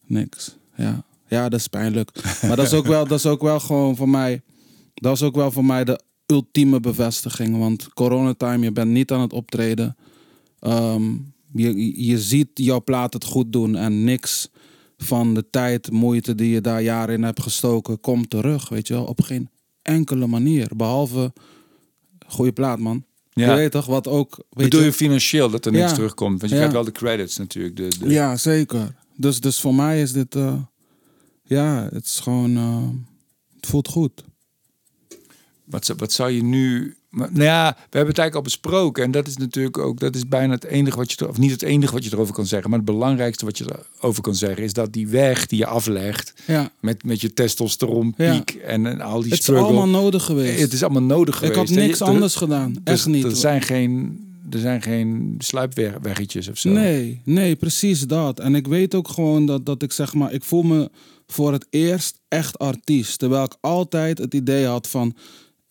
[0.06, 0.56] Niks.
[0.76, 1.04] Ja.
[1.28, 2.10] ja, dat is pijnlijk.
[2.42, 4.42] Maar dat is, ook wel, dat is ook wel gewoon voor mij...
[4.94, 6.00] Dat is ook wel voor mij de
[6.32, 7.58] ultieme bevestiging.
[7.58, 9.96] Want coronatime, je bent niet aan het optreden.
[10.60, 11.02] Ehm,
[11.52, 13.76] je, je ziet jouw plaat het goed doen.
[13.76, 14.48] En niks
[14.98, 18.00] van de tijd, moeite die je daar jaren in hebt gestoken...
[18.00, 19.04] komt terug, weet je wel.
[19.04, 19.48] Op geen
[19.82, 20.70] enkele manier.
[20.76, 21.32] Behalve...
[22.26, 23.04] Goeie plaat, man.
[23.32, 23.50] Ja.
[23.50, 24.36] Je weet toch, wat ook...
[24.50, 25.94] Weet Bedoel je financieel dat er niks Ja.
[25.94, 26.40] terugkomt?
[26.40, 26.66] Want je Ja.
[26.66, 27.76] krijgt wel de credits natuurlijk.
[27.76, 28.08] De, de...
[28.08, 28.94] Ja, zeker.
[29.16, 30.34] Dus, dus voor mij is dit...
[30.34, 30.54] eh,
[31.42, 32.56] ja, het is gewoon...
[32.56, 32.82] eh,
[33.56, 34.24] het voelt goed.
[35.70, 36.96] Wat, zou- wat zou je nu...
[37.08, 39.02] Maar, nou ja, we hebben het eigenlijk al besproken.
[39.04, 40.00] En dat is natuurlijk ook...
[40.00, 41.28] Dat is bijna het enige wat je...
[41.28, 42.70] Of niet het enige wat je erover kan zeggen.
[42.70, 43.64] Maar het belangrijkste wat je
[43.98, 44.64] erover kan zeggen...
[44.64, 46.34] is dat die weg die je aflegt...
[46.46, 46.70] Ja.
[46.80, 49.64] met, met je testosteronpiek en, en al die Het is struggle...
[49.66, 50.60] allemaal nodig geweest.
[50.60, 51.58] Het is allemaal nodig ik geweest.
[51.58, 52.76] had En je- niks er- anders gedaan.
[52.84, 53.24] Echt niet.
[53.24, 54.18] Er zijn geen,
[54.50, 56.70] er zijn geen sluipweggetjes of zo.
[56.70, 58.40] Nee, nee, precies dat.
[58.40, 60.90] En ik weet ook gewoon dat, dat ik zeg maar, ik voel me
[61.26, 63.18] voor het eerst echt artiest.
[63.18, 65.14] Terwijl ik altijd het idee had van,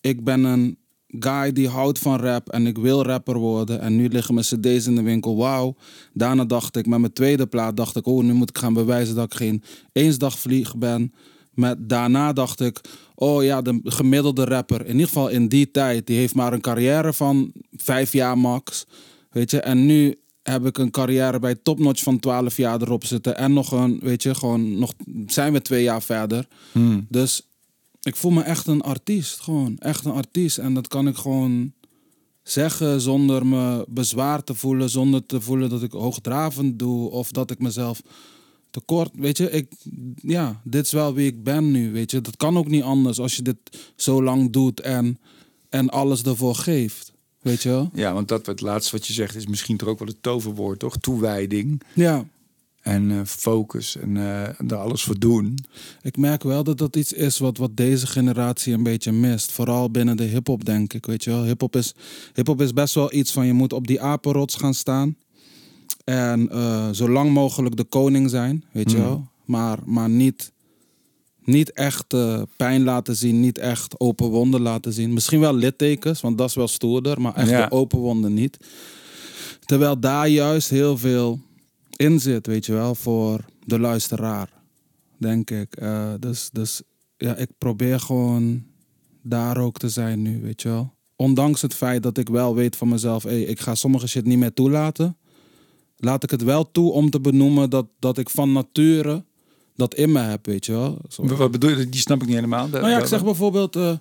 [0.00, 0.78] ik ben een
[1.08, 3.80] guy die houdt van rap en ik wil rapper worden.
[3.80, 5.76] En nu liggen mijn cd's in de winkel, wauw.
[6.12, 9.14] Daarna dacht ik, met mijn tweede plaat dacht ik, oh, nu moet ik gaan bewijzen
[9.14, 11.12] dat ik geen eensdagvlieg ben.
[11.52, 12.80] Met, daarna dacht ik,
[13.14, 16.60] oh ja, de gemiddelde rapper, in ieder geval in die tijd, die heeft maar een
[16.60, 18.86] carrière van vijf jaar max.
[19.30, 23.36] Weet je, en nu heb ik een carrière bij Topnotch van 12 jaar erop zitten.
[23.36, 24.92] En nog een, weet je, gewoon nog
[25.26, 26.46] zijn we twee jaar verder.
[26.72, 27.06] Hmm.
[27.08, 27.48] Dus
[28.02, 29.40] ik voel me echt een artiest.
[29.40, 30.58] Gewoon echt een artiest.
[30.58, 31.72] En dat kan ik gewoon
[32.42, 34.90] zeggen zonder me bezwaar te voelen.
[34.90, 37.10] Zonder te voelen dat ik hoogdravend doe.
[37.10, 38.02] Of dat ik mezelf
[38.70, 39.10] tekort.
[39.14, 39.72] Weet je, ik,
[40.14, 41.92] ja, dit is wel wie ik ben nu.
[41.92, 43.56] Weet je, dat kan ook niet anders als je dit
[43.96, 45.18] zo lang doet en,
[45.68, 47.12] en alles ervoor geeft.
[47.42, 47.90] Weet je wel?
[47.94, 50.78] Ja, want dat het laatste wat je zegt is misschien toch ook wel het toverwoord,
[50.78, 50.96] toch?
[50.96, 51.82] Toewijding.
[51.94, 52.26] Ja.
[52.88, 55.58] En eh, focus en eh er alles voor doen.
[56.02, 59.52] Ik merk wel dat dat iets is wat, wat deze generatie een beetje mist.
[59.52, 61.06] Vooral binnen de hip-hop, denk ik.
[61.06, 61.94] Weet je wel, hip-hop is,
[62.34, 65.16] hip-hop is best wel iets van je moet op die apenrots gaan staan.
[66.04, 69.02] En eh, zo lang mogelijk de koning zijn, weet je Mm.
[69.02, 69.26] wel.
[69.44, 70.52] Maar, maar niet,
[71.44, 75.12] niet echt eh, pijn laten zien, niet echt open wonden laten zien.
[75.12, 77.66] Misschien wel littekens, want dat is wel stoerder, maar echt Ja.
[77.68, 78.56] de open wonden niet.
[79.64, 81.40] Terwijl daar juist heel veel
[81.98, 84.52] in zit, weet je wel, voor de luisteraar,
[85.16, 85.76] denk ik.
[85.76, 86.82] Eh, dus, dus
[87.16, 88.64] ja, ik probeer gewoon
[89.22, 90.94] daar ook te zijn nu, weet je wel.
[91.16, 94.38] Ondanks het feit dat ik wel weet van mezelf, hey, ik ga sommige shit niet
[94.38, 95.16] meer toelaten.
[95.96, 99.24] Laat ik het wel toe om te benoemen dat, dat ik van nature
[99.76, 100.98] dat in me heb, weet je wel.
[101.08, 101.26] Zo.
[101.26, 101.88] Wat- bedoel je?
[101.88, 102.68] Die snap ik niet helemaal.
[102.68, 103.92] Nou ja, ik zeg bijvoorbeeld, eh,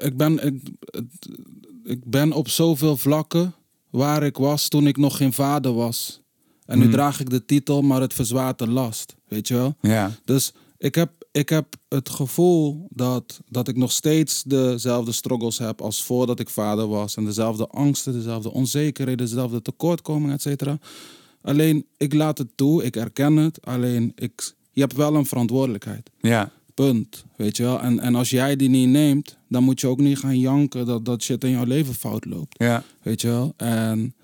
[0.00, 0.60] ik, ben, ik,
[1.84, 3.54] ik ben op zoveel vlakken
[3.96, 6.20] waar ik was toen ik nog geen vader was.
[6.64, 6.92] En nu Hmm.
[6.92, 9.74] draag ik de titel, maar het verzwaart de last, weet je wel.
[9.80, 10.10] Ja.
[10.24, 15.80] Dus ik heb, ik heb het gevoel dat, dat ik nog steeds dezelfde struggles heb
[15.80, 17.16] als voordat ik vader was.
[17.16, 20.78] En dezelfde angsten, dezelfde onzekerheden, dezelfde tekortkomingen, et cetera.
[21.42, 23.66] Alleen, ik laat het toe, ik erken het.
[23.66, 26.10] Alleen, ik, je hebt wel een verantwoordelijkheid.
[26.20, 26.50] Ja.
[26.76, 27.24] Punt.
[27.36, 27.80] Weet je wel?
[27.80, 31.04] En, en als jij die niet neemt, dan moet je ook niet gaan janken dat
[31.04, 32.58] dat shit in jouw leven fout loopt.
[32.58, 32.82] Ja.
[33.02, 33.54] Weet je wel?
[33.56, 34.14] En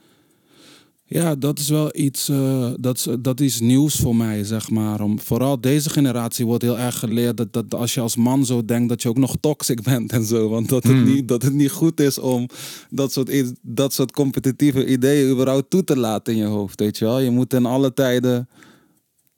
[1.13, 5.01] ja, dat is wel iets, eh, dat, is, dat is nieuws voor mij, zeg maar.
[5.01, 8.65] Om, vooral deze generatie wordt heel erg geleerd dat, dat als je als man zo
[8.65, 10.49] denkt dat je ook nog toxic bent en zo.
[10.49, 11.05] Want dat het, Hmm.
[11.05, 12.49] niet, dat het niet goed is om
[12.91, 17.05] dat soort, dat soort competitieve ideeën überhaupt toe te laten in je hoofd, weet je
[17.05, 17.19] wel.
[17.19, 18.49] Je moet in alle tijden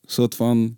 [0.03, 0.77] soort van...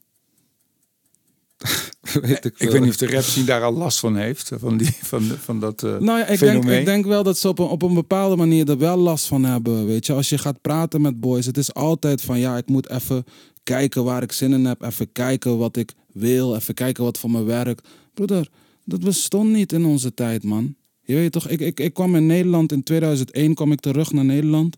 [2.22, 4.50] weet ik, weet niet of de rap scene daar al last van heeft.
[4.54, 7.48] Van, die, van, van dat eh, Nou ja, ik denk, ik denk wel dat ze
[7.48, 9.86] op een, op een bepaalde manier er wel last van hebben.
[9.86, 12.90] Weet je, als je gaat praten met boys, het is altijd van ja, ik moet
[12.90, 13.24] even
[13.62, 14.82] kijken waar ik zin in heb.
[14.82, 16.54] Even kijken wat ik wil.
[16.54, 17.88] Even kijken wat voor me werkt.
[18.14, 18.48] Broeder,
[18.84, 20.74] dat bestond niet in onze tijd, man.
[21.02, 24.24] Je weet toch, ik, ik, ik kwam in Nederland in 2001, kwam ik terug naar
[24.24, 24.76] Nederland.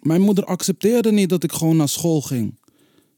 [0.00, 2.54] Mijn moeder accepteerde niet dat ik gewoon naar school ging.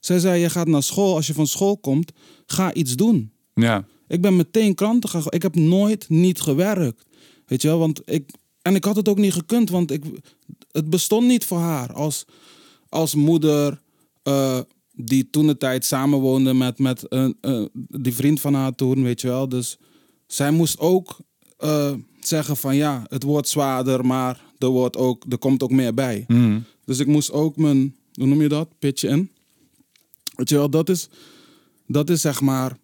[0.05, 2.13] Zij zei, je gaat naar school, als je van school komt,
[2.47, 3.33] ga iets doen.
[3.55, 3.87] Ja.
[4.09, 5.23] Ik ben meteen klanten gaan.
[5.29, 7.07] Ik heb nooit niet gewerkt.
[7.47, 8.31] Weet je wel, want ik.
[8.63, 10.05] En ik had het ook niet gekund, want ik,
[10.71, 11.93] het bestond niet voor haar.
[11.93, 12.25] Als,
[12.89, 13.81] als moeder
[14.23, 14.59] eh,
[14.93, 19.21] die toen de tijd samenwoonde met, met eh, eh, die vriend van haar toen, weet
[19.21, 19.49] je wel.
[19.49, 19.79] Dus
[20.27, 21.17] zij moest ook
[22.21, 26.25] zeggen van ja, het wordt zwaarder, maar er, wordt ook, er komt ook meer bij.
[26.29, 26.65] Mm.
[26.85, 29.31] Dus ik moest ook mijn, hoe noem je dat, pitje in.
[30.35, 31.09] Weet je wel, dat is,
[31.87, 32.77] dat is zeg maar...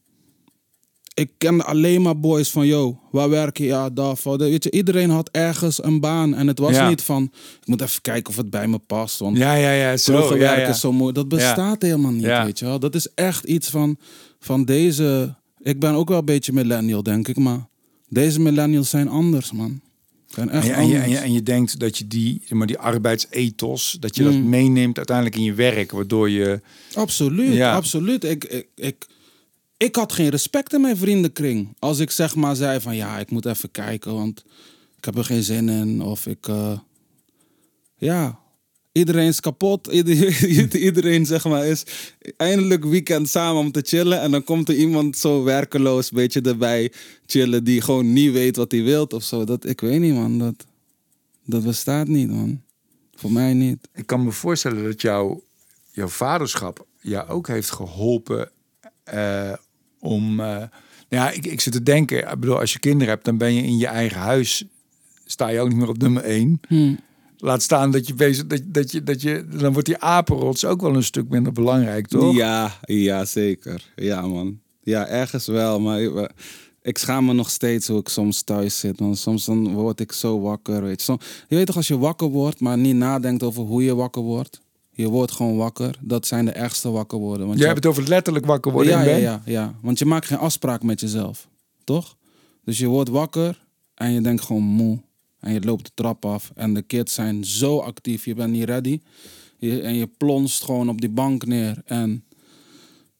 [1.15, 3.65] Ik kende alleen maar boys van, yo, waar werk je?
[3.65, 4.17] Ja, daar.
[4.37, 6.35] Weet je, iedereen had ergens een baan.
[6.35, 6.89] En het was Ja.
[6.89, 7.23] niet van,
[7.61, 9.19] ik moet even kijken of het bij me past.
[9.19, 9.97] Want Ja, ja, ja.
[9.97, 11.13] Zo, ja, is zo mooi.
[11.13, 12.79] Dat bestaat helemaal niet, weet je wel.
[12.79, 13.97] Dat is echt iets van,
[14.41, 15.35] van deze...
[15.59, 17.37] Ik ben ook wel een beetje millennial, denk ik.
[17.37, 17.69] Maar
[18.09, 19.81] deze millennials zijn anders, man.
[20.37, 24.17] Echt En je, en, je, en, denkt dat je die, zeg maar, die arbeidsethos, dat
[24.17, 24.49] je dat Mm.
[24.49, 26.61] meeneemt uiteindelijk in je werk, waardoor je...
[26.95, 27.75] Absoluut, Ja.
[27.75, 28.25] absoluut.
[28.25, 29.07] Ik, ik, ik,
[29.77, 31.75] ik had geen respect in mijn vriendenkring.
[31.79, 34.45] Als ik zeg maar zei van ja, ik moet even kijken, want
[34.97, 36.03] ik heb er geen zin in.
[36.03, 36.79] Of ik, eh,
[37.97, 38.39] ja,
[38.93, 39.87] iedereen is kapot.
[39.93, 41.85] Ieder- Iedereen zeg maar is
[42.37, 44.21] eindelijk weekend samen om te chillen.
[44.21, 46.93] En dan komt er iemand zo werkeloos een beetje erbij
[47.27, 49.45] chillen die gewoon niet weet wat hij wilt of zo.
[49.45, 50.67] Dat, ik weet niet man, dat,
[51.45, 52.63] dat bestaat niet man.
[53.15, 53.89] Voor mij niet.
[53.95, 55.43] Ik kan me voorstellen dat jouw,
[55.93, 58.51] jouw vaderschap jou ook heeft geholpen
[59.05, 59.53] eh,
[59.99, 60.41] om...
[60.41, 63.39] eh, nou ja, ik, ik zit te denken, ik bedoel, als je kinderen hebt, dan
[63.39, 64.65] ben je in je eigen huis,
[65.25, 66.61] sta je ook niet meer op nummer één.
[66.69, 66.95] Hm.
[67.41, 70.81] Laat staan dat je bezig, dat, dat je, dat je, dan wordt die apenrots ook
[70.81, 72.35] wel een stuk minder belangrijk, toch?
[72.35, 73.93] Ja, ja, zeker.
[73.97, 74.61] Ja, man.
[74.83, 75.81] Ja, ergens wel.
[75.81, 76.33] Maar ik-
[76.83, 78.99] ik schaam me nog steeds hoe ik soms thuis zit.
[79.01, 80.83] Want soms dan word ik zo wakker.
[80.83, 81.19] Weet je.
[81.49, 84.61] Je weet toch, als je wakker wordt, maar niet nadenkt over hoe je wakker wordt.
[84.93, 85.97] Je wordt gewoon wakker.
[86.01, 87.47] Dat zijn de ergste wakker worden.
[87.47, 89.75] Want Jij je- hebt het over letterlijk wakker worden ja, ja, ja, ja.
[89.83, 91.49] Want je maakt geen afspraak met jezelf.
[91.85, 92.17] Toch?
[92.65, 93.65] Dus je wordt wakker
[93.95, 94.99] en je denkt gewoon moe.
[95.41, 96.53] En je loopt de trap af.
[96.55, 98.25] En de kids zijn zo actief.
[98.25, 99.01] Je bent niet ready.
[99.59, 101.83] Je, en je plonst gewoon op die bank neer.
[101.85, 102.25] En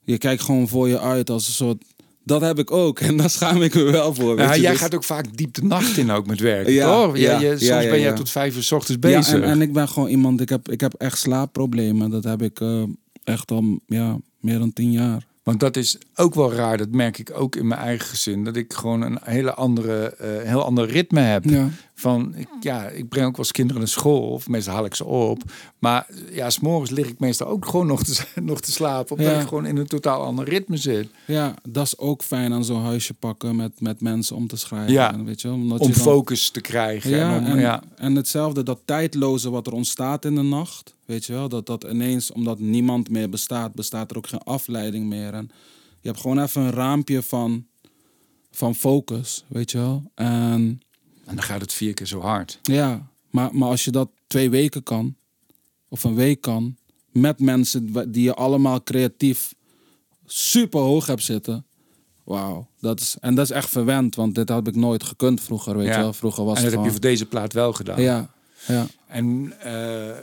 [0.05, 1.85] je kijkt gewoon voor je uit als een soort...
[2.25, 3.01] Dat heb ik ook.
[3.09, 4.37] En daar schaam ik me wel voor.
[4.37, 4.61] weet Ja, je.
[4.61, 7.17] jij Dus- gaat ook vaak diep de nacht in ook met werken, Ja, toch?
[7.19, 8.13] ja, je, soms ja, ben je ja.
[8.13, 9.35] tot vijf uur 's ochtends Ja, bezig.
[9.35, 10.41] en, en ik ben gewoon iemand...
[10.41, 12.11] Ik heb, ik heb echt slaapproblemen.
[12.11, 12.83] Dat heb ik eh,
[13.25, 15.29] echt al ja, meer dan tien jaar.
[15.43, 18.45] Want dat is ook wel raar, dat merk ik ook in mijn eigen gezin.
[18.45, 21.45] Dat ik gewoon een hele andere, eh, heel ander ritme heb.
[22.01, 24.95] Van, ik, ja, ik breng ook wel eens kinderen naar school, of meestal haal ik
[24.95, 25.43] ze op.
[25.79, 29.41] Maar ja, s'morgens lig ik meestal ook gewoon nog te, nog te slapen, omdat Ja.
[29.41, 31.09] ik gewoon in een totaal ander ritme zit.
[31.27, 34.93] Ja, dat is ook fijn aan zo'n huisje pakken met, met mensen om te schrijven.
[34.93, 35.13] Ja.
[35.13, 37.11] En Weet je, wel, omdat Om je dan- focus te krijgen.
[37.11, 37.83] Ja, en om, en, ja.
[37.97, 40.95] en hetzelfde, dat tijdloze wat er ontstaat in de nacht.
[41.05, 45.07] Weet je wel, dat dat ineens, omdat niemand meer bestaat, bestaat er ook geen afleiding
[45.09, 45.35] meer.
[45.35, 45.51] En
[46.01, 47.67] je hebt gewoon even een raampje van,
[48.51, 50.11] van focus, weet je wel.
[50.15, 50.81] En
[51.31, 52.59] En dan gaat het vier keer zo hard.
[52.63, 55.15] ja, maar, maar als je dat twee weken kan,
[55.89, 56.77] of een week kan,
[57.11, 59.55] met mensen die je allemaal creatief
[60.27, 61.65] super hoog hebt zitten.
[62.25, 65.77] Wauw, dat is, en dat is echt verwend, want dit had ik nooit gekund vroeger,
[65.77, 65.97] weet Ja.
[65.97, 66.13] je wel.
[66.13, 68.01] Vroeger was en dat het heb je voor deze plaat wel gedaan.
[68.03, 68.31] Ja,
[68.67, 68.87] ja.
[69.07, 70.17] En eh,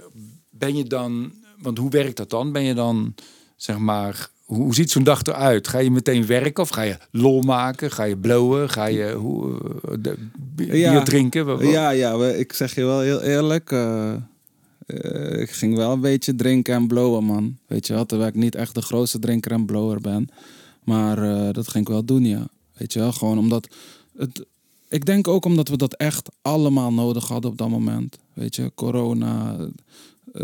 [0.49, 2.51] ben je dan, want hoe werkt dat dan?
[2.51, 3.15] Ben je dan,
[3.55, 5.67] zeg maar, hoe, ziet zo'n dag eruit?
[5.67, 7.91] Ga je meteen werken of ga je lol maken?
[7.91, 8.69] Ga je blowen?
[8.69, 9.57] Ga je hoe,
[9.99, 10.15] de,
[10.55, 10.91] bi- Ja.
[10.91, 11.67] bier drinken?
[11.67, 13.71] Ja, ja, ik zeg je wel heel eerlijk.
[13.71, 14.13] eh,
[14.85, 17.57] eh, ik ging wel een beetje drinken en blowen, man.
[17.67, 20.29] Weet je wel, terwijl ik niet echt de grootste drinker en blower ben.
[20.83, 22.47] Maar eh, dat ging ik wel doen, ja.
[22.73, 23.67] Weet je wel, gewoon omdat...
[24.17, 24.45] Het,
[24.89, 28.17] ik denk ook omdat we dat echt allemaal nodig hadden op dat moment.
[28.33, 29.55] Weet je, corona,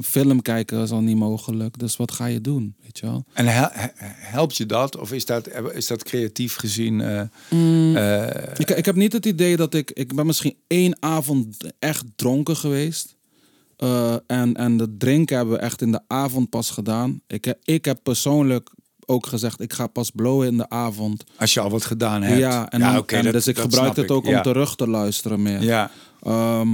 [0.01, 1.79] film kijken is al niet mogelijk.
[1.79, 3.25] Dus wat ga je doen, weet je wel?
[3.33, 4.97] En hel- he- helpt je dat?
[4.97, 7.01] Of is dat, is dat creatief gezien?
[7.01, 7.19] eh,
[8.25, 9.91] eh, Ik, ik heb niet het idee dat ik...
[9.91, 13.15] Ik ben misschien één avond echt dronken geweest.
[13.77, 17.21] Eh, en, en de drinken hebben we echt in de avond pas gedaan.
[17.27, 18.69] Ik, heb- ik heb persoonlijk
[19.05, 21.23] ook gezegd, ik ga pas blowen in de avond.
[21.37, 22.39] als je al wat gedaan hebt.
[22.39, 24.35] Ja, en, dan- en dat- dus ik dat gebruik het ook ja.
[24.37, 25.61] om terug te luisteren meer.
[25.63, 25.91] Ja,
[26.21, 26.67] Ehm,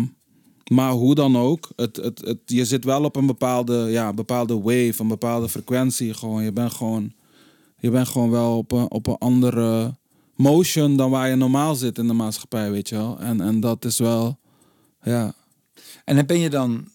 [0.69, 4.59] maar hoe dan ook, het, het, het, je zit wel op een bepaalde, ja, bepaalde
[4.59, 6.13] wave, een bepaalde frequentie.
[6.13, 6.43] Gewoon.
[6.43, 7.13] Je bent gewoon,
[7.77, 9.97] je bent gewoon wel op een, op een andere
[10.35, 13.19] motion dan waar je normaal zit in de maatschappij, weet je wel.
[13.19, 14.39] En, en dat is wel,
[15.01, 15.33] ja.
[16.05, 16.87] En ben je dan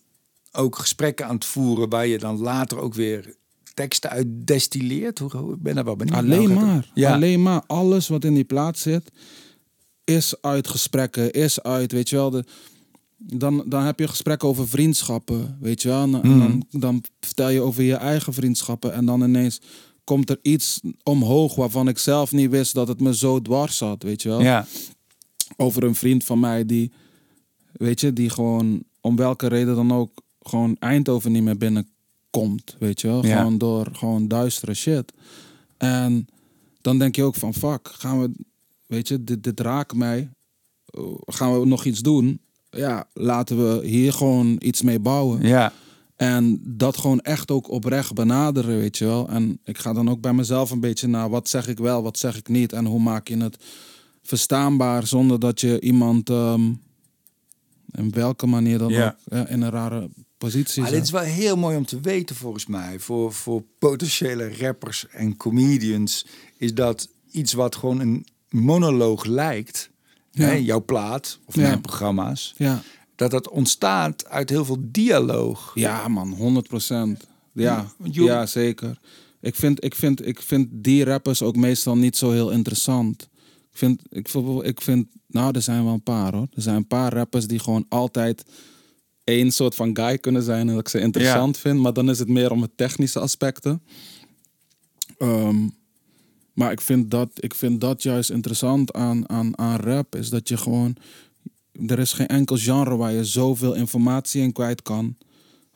[0.52, 3.34] ook gesprekken aan het voeren waar je dan later ook weer
[3.74, 5.18] teksten uit destilleert?
[5.18, 6.16] Hoe, ben daar wel benieuwd.
[6.16, 6.90] Alleen maar.
[6.94, 7.12] Ja.
[7.14, 7.62] Alleen maar.
[7.66, 9.10] Alles wat in die plaats zit,
[10.04, 12.30] is uit gesprekken, is uit, weet je wel.
[12.30, 12.44] De,
[13.16, 16.02] dan, dan heb je gesprekken over vriendschappen, weet je wel.
[16.02, 16.38] En, en Mhm.
[16.38, 19.60] dan, dan vertel je over je eigen vriendschappen en dan ineens
[20.04, 24.02] komt er iets omhoog waarvan ik zelf niet wist dat het me zo dwars zat,
[24.02, 24.40] weet je wel.
[24.42, 24.66] Ja,
[25.56, 26.92] Over een vriend van mij die,
[27.72, 33.00] weet je, die gewoon om welke reden dan ook gewoon Eindhoven niet meer binnenkomt, weet
[33.00, 33.26] je wel.
[33.26, 33.36] Ja.
[33.36, 35.12] Gewoon door gewoon duistere shit.
[35.76, 36.26] En
[36.80, 38.30] dan denk je ook van fuck, gaan we,
[38.86, 40.30] weet je, dit, dit raakt mij.
[40.98, 42.40] Uh, Gaan we nog iets doen?
[42.76, 45.42] Ja, laten we hier gewoon iets mee bouwen.
[45.42, 45.72] ja.
[46.16, 49.28] En dat gewoon echt ook oprecht benaderen, weet je wel.
[49.28, 52.18] En ik ga dan ook bij mezelf een beetje naar wat zeg ik wel, wat
[52.18, 52.72] zeg ik niet.
[52.72, 53.56] En hoe maak je het
[54.22, 56.60] verstaanbaar zonder dat je iemand ehm
[57.90, 59.06] in welke manier dan Ja.
[59.08, 60.08] ook ja, in een rare
[60.38, 62.98] positie Maar dit is wel heel mooi om te weten volgens mij.
[62.98, 69.90] Voor, voor potentiële rappers en comedians is dat iets wat gewoon een monoloog lijkt.
[70.34, 70.46] Ja.
[70.46, 72.54] Hè, jouw plaat of mijn programma's.
[72.56, 72.82] Ja.
[73.16, 75.72] Dat dat ontstaat uit heel veel dialoog.
[75.74, 77.26] ja, man, 100 procent.
[77.52, 78.98] Ja, ja, zeker.
[79.40, 83.28] Ik vind, ik, vind, ik vind die rappers ook meestal niet zo heel interessant.
[83.70, 84.28] Ik vind, ik,
[84.62, 86.46] ik vind, nou, er zijn wel een paar hoor.
[86.54, 88.44] Er zijn een paar rappers die gewoon altijd
[89.24, 91.80] één soort van guy kunnen zijn en dat ik ze interessant vind.
[91.80, 93.82] Maar dan is het meer om het technische aspecten.
[95.18, 95.68] Ehm,
[96.54, 100.14] maar ik vind, dat, ik vind dat juist interessant aan, aan, aan rap.
[100.16, 100.96] Is dat je gewoon...
[101.86, 105.16] Er is geen enkel genre waar je zoveel informatie in kwijt kan.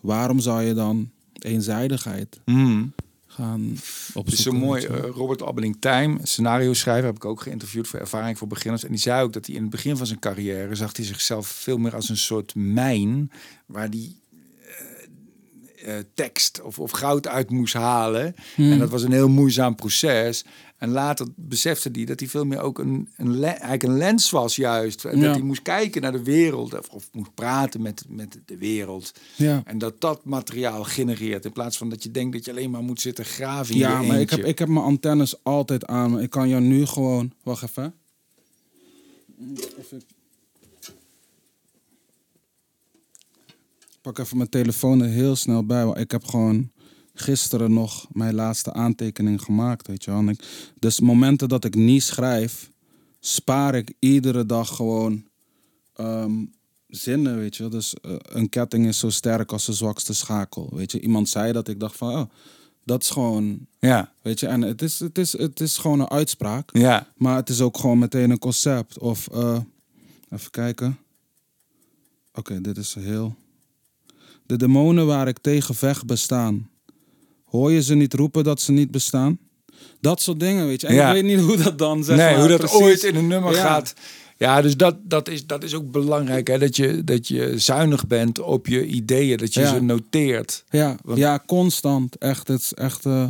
[0.01, 2.93] Waarom zou je dan eenzijdigheid Hmm.
[3.27, 3.71] gaan
[4.15, 4.23] opzoeken?
[4.25, 4.85] Het is zo mooi.
[4.85, 8.85] eh, Robert Abbeling Tijm, scenario schrijver, heb ik ook geïnterviewd voor Ervaring voor Beginners.
[8.85, 11.47] En die zei ook dat hij in het begin van zijn carrière zag hij zichzelf
[11.47, 13.31] veel meer als een soort mijn
[13.67, 14.21] waar die
[15.83, 18.35] eh, eh, tekst of, of goud uit moest halen.
[18.55, 18.73] Hmm.
[18.73, 20.45] En dat was een heel moeizaam proces.
[20.79, 24.57] En later besefte hij dat hij veel meer ook een, een, eigenlijk een lens was
[24.57, 25.05] juist.
[25.05, 25.25] En Ja.
[25.25, 29.13] Dat hij moest kijken naar de wereld of, of moest praten met, met de wereld.
[29.37, 29.63] ja.
[29.65, 31.45] En dat dat materiaal genereert.
[31.45, 34.03] In plaats van dat je denkt dat je alleen maar moet zitten graven in Ja,
[34.03, 36.21] maar ik heb, ik heb mijn antennes altijd aan.
[36.21, 37.33] Ik kan jou nu gewoon...
[37.43, 37.95] Wacht even.
[39.55, 40.09] Ik...
[44.03, 45.85] Pak even mijn telefoon er heel snel bij.
[45.85, 46.71] Want ik heb gewoon
[47.21, 49.87] gisteren nog mijn laatste aantekening gemaakt.
[49.87, 50.21] Weet je wel.
[50.21, 52.71] En ik, dus momenten dat ik niet schrijf,
[53.21, 55.25] spaar ik iedere dag gewoon
[55.95, 56.45] ehm,
[56.89, 57.63] zinnen, weet je.
[57.63, 57.71] wel.
[57.71, 60.71] Dus eh, een ketting is zo sterk als de zwakste schakel.
[60.73, 62.31] Weet je, iemand zei dat, ik dacht van, oh,
[62.85, 64.47] dat is gewoon, Ja, weet je.
[64.47, 66.71] En het is, het is, het is gewoon een uitspraak.
[66.73, 67.13] ja.
[67.17, 68.99] Maar het is ook gewoon meteen een concept.
[68.99, 69.59] Of, eh,
[70.31, 70.99] even kijken.
[72.35, 73.35] Oké, dit is heel.
[74.47, 76.69] De demonen waar ik tegen vecht bestaan.
[77.49, 79.39] Hoor je ze niet roepen dat ze niet bestaan?
[80.01, 80.87] Dat soort dingen, weet je.
[80.87, 81.09] En Ja.
[81.09, 83.27] ik weet niet hoe dat dan zeg nee, maar, hoe dat precies- ooit in een
[83.27, 83.61] nummer Ja.
[83.61, 83.95] gaat.
[84.37, 86.47] Ja, dus dat, dat, is, dat is ook belangrijk.
[86.49, 86.59] Hè?
[86.59, 89.37] Dat, je, dat je zuinig bent op je ideeën.
[89.37, 89.75] Dat je Ja.
[89.75, 90.65] ze noteert.
[90.71, 92.17] Ja, Want- ja, constant.
[92.19, 93.07] Echt, het is echt.
[93.07, 93.27] eh,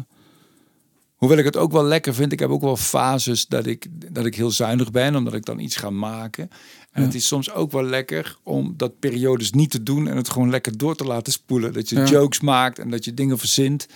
[1.19, 2.33] Hoewel ik het ook wel lekker vind.
[2.33, 5.17] Ik heb ook wel fases dat ik, dat ik heel zuinig ben.
[5.17, 6.51] Omdat ik dan iets ga maken.
[6.93, 7.07] En Ja.
[7.07, 10.09] het is soms ook wel lekker om dat periodes niet te doen.
[10.09, 11.73] En het gewoon lekker door te laten spoelen.
[11.73, 12.05] Dat je Ja.
[12.05, 13.87] jokes maakt en dat je dingen verzint.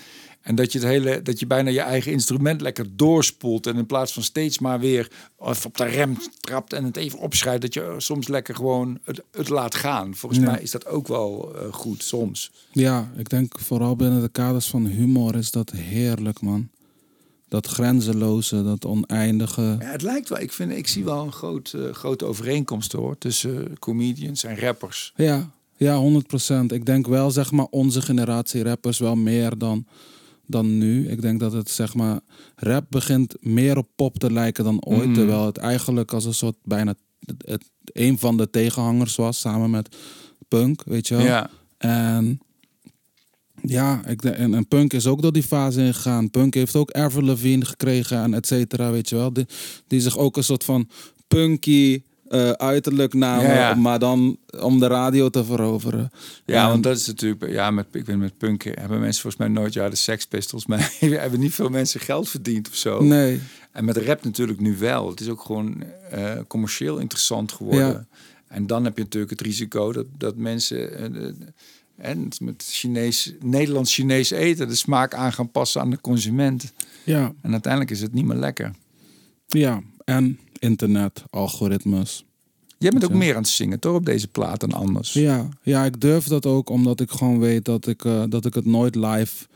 [0.41, 3.67] En dat je, het hele, dat je bijna je eigen instrument lekker doorspoelt.
[3.67, 7.61] En in plaats van steeds maar weer op de rem trapt en het even opschrijft.
[7.63, 10.15] Dat je soms lekker gewoon het, het laat gaan.
[10.15, 10.51] Volgens Ja.
[10.51, 12.53] mij is dat ook wel eh, goed soms.
[12.73, 16.69] ja, ik denk vooral binnen de kaders van humor is dat heerlijk, man.
[17.53, 19.77] Dat grenzeloze, dat oneindige.
[19.81, 20.41] Ja, het lijkt wel.
[20.41, 23.19] Ik, vind, ik zie wel een groot, eh, grote overeenkomst hoor.
[23.19, 25.13] Tussen comedians en rappers.
[25.17, 26.73] Ja, ja, 100%.
[26.73, 29.87] Ik denk wel, zeg maar, onze generatie rappers wel meer dan,
[30.47, 31.09] dan nu.
[31.09, 32.21] Ik denk dat het, zeg maar,
[32.57, 35.07] rap begint meer op pop te lijken dan ooit.
[35.09, 35.15] Mm.
[35.15, 39.71] Terwijl het eigenlijk als een soort bijna het, het- een van de tegenhangers was, samen
[39.71, 39.97] met
[40.49, 41.25] punk, weet je wel.
[41.25, 41.51] Ja.
[41.79, 42.41] En
[43.73, 46.31] ja, ik, en, en Punk is ook door die fase ingegaan.
[46.31, 49.33] Punk heeft ook Avril Lavigne gekregen en et cetera, weet je wel.
[49.33, 49.47] Die,
[49.87, 50.89] die zich ook een soort van
[51.29, 52.03] punky
[52.33, 53.75] eh, uiterlijk namen, Ja, ja.
[53.75, 56.11] maar dan om de radio te veroveren.
[56.45, 59.53] Ja, want dat is natuurlijk, ja, met, ik weet met punk hebben mensen volgens mij
[59.53, 63.03] nooit, ja, de Sex Pistols, maar hebben niet veel mensen geld verdiend of zo.
[63.03, 63.41] Nee,
[63.73, 65.09] En met rap natuurlijk nu wel.
[65.09, 67.89] Het is ook gewoon eh, commercieel interessant geworden.
[67.89, 68.07] Ja.
[68.49, 71.33] En dan heb je natuurlijk het risico dat, dat mensen eh,
[71.97, 76.73] en met Chinees, Nederlands-Chinees eten de smaak aan gaan passen aan de consument.
[77.05, 78.71] ja, En uiteindelijk is het niet meer lekker.
[79.47, 79.81] ja.
[80.05, 82.25] En internet, algoritmes.
[82.79, 83.95] Jij bent ook meer aan het zingen, toch?
[83.95, 85.13] Op deze plaat dan anders.
[85.13, 88.55] Ja, ja, ik durf dat ook omdat ik gewoon weet dat ik, eh, dat ik
[88.55, 89.47] het nooit live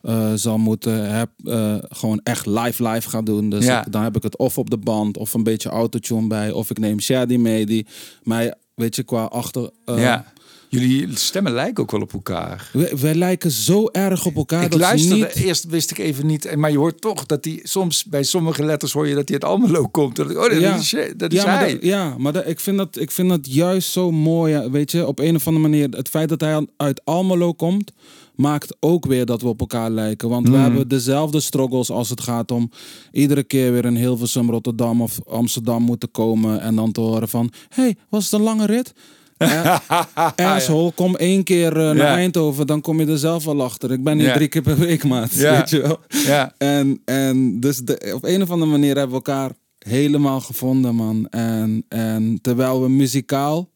[0.00, 3.50] eh, zal moeten heb, eh, gewoon echt live live gaan doen.
[3.50, 3.86] Dus Ja.
[3.86, 6.50] ik- dan heb ik het of op de band of een beetje autotune bij.
[6.52, 7.86] Of ik neem Shady mee die
[8.22, 9.70] mij, weet je, qua achter...
[9.86, 10.32] ja.
[10.80, 12.70] Jullie stemmen lijken ook wel op elkaar.
[12.72, 15.34] wij, wij lijken zo erg op elkaar ik dat luisterde, niet...
[15.34, 16.56] eerst wist ik even niet.
[16.56, 19.50] Maar je hoort toch dat hij soms bij sommige letters hoor je dat hij uit
[19.50, 20.16] Almelo komt.
[20.16, 20.76] Dat oh, dat Ja.
[20.76, 21.72] is, dat is ja, maar hij.
[21.72, 24.68] dat, ja, maar dat, ik, vind dat, ik vind dat juist zo mooi.
[24.68, 25.88] Weet je, op een of andere manier.
[25.90, 27.92] Het feit dat hij uit Almelo komt,
[28.34, 30.28] maakt ook weer dat we op elkaar lijken.
[30.28, 30.62] Want we Mhm.
[30.62, 32.70] hebben dezelfde struggles als het gaat om
[33.12, 36.60] iedere keer weer in Hilversum, Rotterdam of Amsterdam moeten komen.
[36.60, 38.92] En dan te horen van: hey, was het een lange rit?
[40.36, 42.16] Asshole, kom één keer eh, naar.
[42.16, 43.92] Eindhoven, dan kom je er zelf wel achter.
[43.92, 45.34] Ik ben hier drie keer per week, maat.
[45.34, 45.56] Ja.
[45.58, 45.98] Weet je wel?
[46.08, 46.54] Ja.
[46.58, 51.28] En, en dus de, op een of andere manier hebben we elkaar helemaal gevonden, man.
[51.28, 53.68] En, en terwijl we muzikaal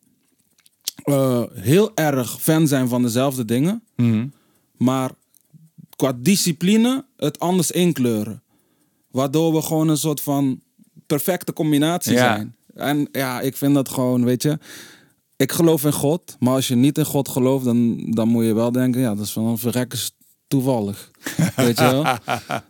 [1.04, 4.26] eh, heel erg fan zijn van dezelfde dingen, Mhm.
[4.76, 5.10] maar
[5.96, 8.42] qua discipline het anders inkleuren.
[9.10, 10.60] Waardoor we gewoon een soort van
[11.06, 12.34] perfecte combinatie Ja.
[12.34, 12.54] zijn.
[12.74, 14.58] En ja, ik vind dat gewoon, weet je.
[15.40, 18.54] Ik geloof in God, maar als je niet in God gelooft, dan, dan moet je
[18.54, 20.10] wel denken, ja, dat is van een verrekkers
[20.48, 21.10] toevallig.
[21.56, 22.04] weet je wel?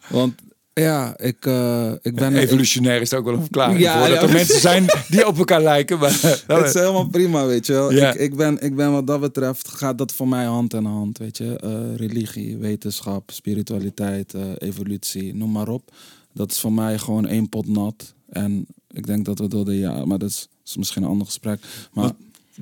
[0.09, 0.35] Want
[0.73, 2.35] ja, ik, eh, ik ben...
[2.35, 4.09] ik- Evolutionair is ook wel een verklaring Ja, voor.
[4.09, 4.27] Dat ja.
[4.27, 5.99] er mensen zijn die op elkaar lijken.
[5.99, 6.11] Maar,
[6.47, 7.93] het is helemaal prima, weet je wel.
[7.93, 8.13] Ja.
[8.13, 11.19] Ik, ik, ben, ik ben wat dat betreft, gaat dat voor mij hand in hand,
[11.19, 11.57] weet je.
[11.57, 15.93] Eh, religie, wetenschap, spiritualiteit, eh, evolutie, noem maar op.
[16.33, 18.15] Dat is voor mij gewoon één pot nat.
[18.29, 21.27] En ik denk dat we door de jaren, maar dat is, is misschien een ander
[21.27, 21.61] gesprek.
[21.93, 22.11] Maar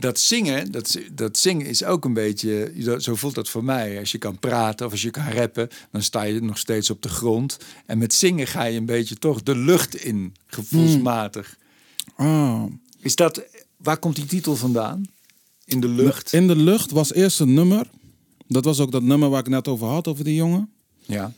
[0.00, 3.98] dat zingen, dat, dat zingen is ook een beetje, zo voelt dat voor mij.
[3.98, 7.02] Als je kan praten of als je kan rappen, dan sta je nog steeds op
[7.02, 7.56] de grond.
[7.86, 11.56] En met zingen ga je een beetje toch de lucht in, gevoelsmatig.
[12.16, 12.64] ah,
[13.00, 13.42] Is dat,
[13.76, 15.04] waar komt die titel vandaan?
[15.64, 16.32] In de lucht?
[16.32, 17.90] in de lucht was eerst een nummer.
[18.46, 20.70] Dat was ook dat nummer waar ik net over had, over die jongen.
[21.06, 21.32] Ja.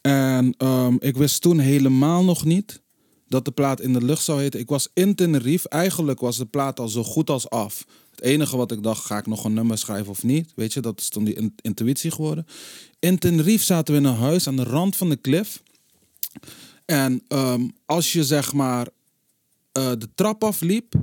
[0.00, 2.80] En ehm, ik wist toen helemaal nog niet
[3.28, 4.60] dat de plaat in de lucht zou heten.
[4.60, 5.68] Ik was in Tenerife.
[5.68, 7.84] Eigenlijk was de plaat al zo goed als af.
[8.10, 10.52] Het enige wat ik dacht, ga ik nog een nummer schrijven of niet?
[10.56, 12.46] Weet je, dat is toen die in- intuïtie geworden.
[12.98, 15.62] In Tenerife zaten we in een huis aan de rand van de klif.
[16.84, 18.88] En ehm, als je zeg maar
[19.72, 20.94] eh, de trap afliep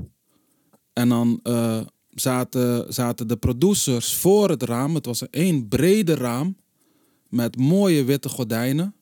[0.94, 4.96] en dan eh, zaten, zaten de producers voor het raam.
[4.96, 6.58] Het was een één brede raam
[7.30, 8.96] met mooie witte gordijnen.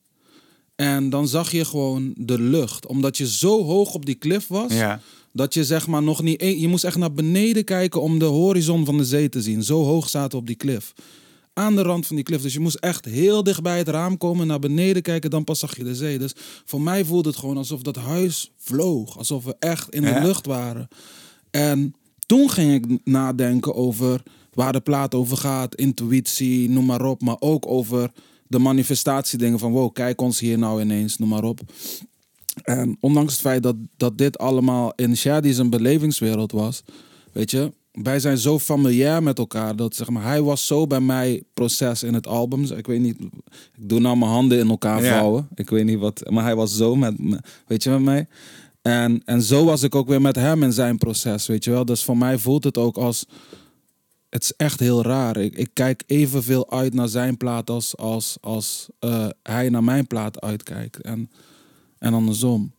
[0.76, 2.86] En dan zag je gewoon de lucht.
[2.86, 4.72] Omdat je zo hoog op die klif was.
[4.72, 5.00] Ja.
[5.32, 6.42] Dat je zeg maar nog niet...
[6.42, 9.62] een- Je moest echt naar beneden kijken om de horizon van de zee te zien.
[9.64, 10.92] Zo hoog zaten we op die klif.
[11.54, 12.42] Aan de rand van die klif.
[12.42, 14.46] Dus je moest echt heel dicht bij het raam komen.
[14.46, 15.30] Naar beneden kijken.
[15.30, 16.18] Dan pas zag je de zee.
[16.18, 16.32] Dus
[16.64, 19.18] voor mij voelde het gewoon alsof dat huis vloog.
[19.18, 20.22] Alsof we echt in de Ja.
[20.22, 20.88] lucht waren.
[21.50, 21.94] En
[22.26, 27.20] toen ging ik nadenken over waar de plaat over gaat, intuïtie, noem maar op.
[27.22, 28.10] Maar ook over
[28.52, 31.60] de manifestatiedingen van wow, kijk ons hier nou ineens, noem maar op.
[32.62, 36.82] En ondanks het feit dat, dat dit allemaal in Shadi zijn belevingswereld was,
[37.32, 41.00] weet je, wij zijn zo familiair met elkaar dat zeg maar, hij was zo bij
[41.00, 42.64] mij proces in het album.
[42.64, 43.16] Ik weet niet,
[43.76, 45.18] ik doe nou mijn handen in elkaar Ja.
[45.18, 45.48] vouwen.
[45.54, 48.26] Ik weet niet wat, maar hij was zo met, me- weet je, met mij.
[48.82, 51.84] En, en zo was ik ook weer met hem in zijn proces, weet je wel.
[51.84, 53.26] Dus voor mij voelt het ook als,
[54.32, 55.36] het is echt heel raar.
[55.36, 60.06] Ik, ik kijk evenveel uit naar zijn plaat als, als, als eh, hij naar mijn
[60.06, 61.00] plaat uitkijkt.
[61.00, 61.30] En,
[61.98, 62.72] en andersom.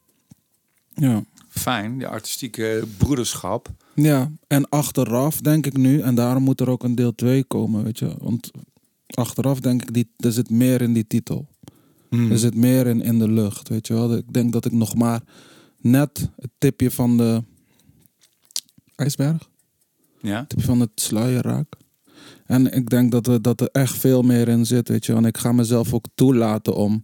[0.94, 1.24] Ja.
[1.50, 3.72] Fijn, de artistieke broederschap.
[3.96, 7.84] Ja, en achteraf denk ik nu, en daarom moet er ook een deel 2 komen,
[7.84, 8.16] weet je.
[8.18, 8.52] Want
[9.08, 11.48] achteraf denk ik, die, er zit meer in die titel.
[12.10, 12.32] Hmm.
[12.32, 14.16] Er zit meer in, in de lucht, weet je wel.
[14.16, 15.22] Ik denk dat ik nog maar
[15.78, 17.44] net het tipje van de
[18.96, 19.50] ijsberg,
[20.24, 20.48] Ja?
[20.58, 21.68] van het sluier raak.
[22.46, 25.14] En ik denk dat er, dat er echt veel meer in zit, weet je.
[25.14, 27.02] En ik ga mezelf ook toelaten om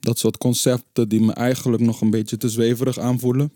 [0.00, 3.52] dat soort concepten die me eigenlijk nog een beetje te zweverig aanvoelen.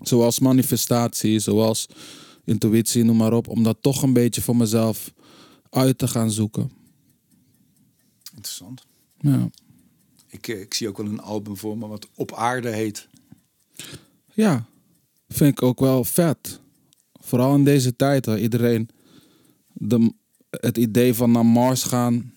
[0.00, 1.86] Zoals manifestatie, zoals
[2.44, 3.48] intuïtie, noem maar op.
[3.48, 5.12] Om dat toch een beetje voor mezelf
[5.70, 6.70] uit te gaan zoeken.
[8.34, 8.84] Interessant.
[9.18, 9.50] Ja.
[10.28, 13.08] Ik, eh, ik zie ook wel een album voor me wat Op Aarde heet.
[14.34, 14.66] Ja,
[15.28, 16.60] vind ik ook wel vet.
[17.32, 18.88] Vooral in deze tijd waar iedereen
[19.72, 20.12] de,
[20.50, 22.32] het idee van naar Mars gaan,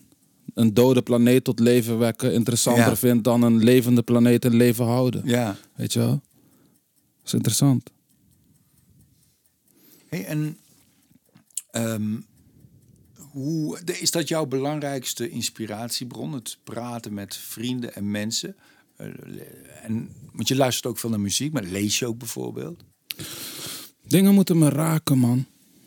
[0.54, 2.96] een dode planeet tot leven wekken, interessanter Ja.
[2.96, 5.22] vindt dan een levende planeet in leven houden.
[5.26, 5.58] Ja.
[5.76, 6.10] Weet je wel?
[6.10, 7.90] Dat is interessant.
[10.08, 10.58] Hey, en
[11.72, 12.16] ehm,
[13.32, 16.34] hoe, is dat jouw belangrijkste inspiratiebron?
[16.34, 18.56] Het praten met vrienden en mensen?
[18.96, 19.08] Eh,
[19.84, 22.84] en, want je luistert ook veel naar muziek, maar lees je ook bijvoorbeeld?
[24.08, 25.46] Dingen moeten me raken, man.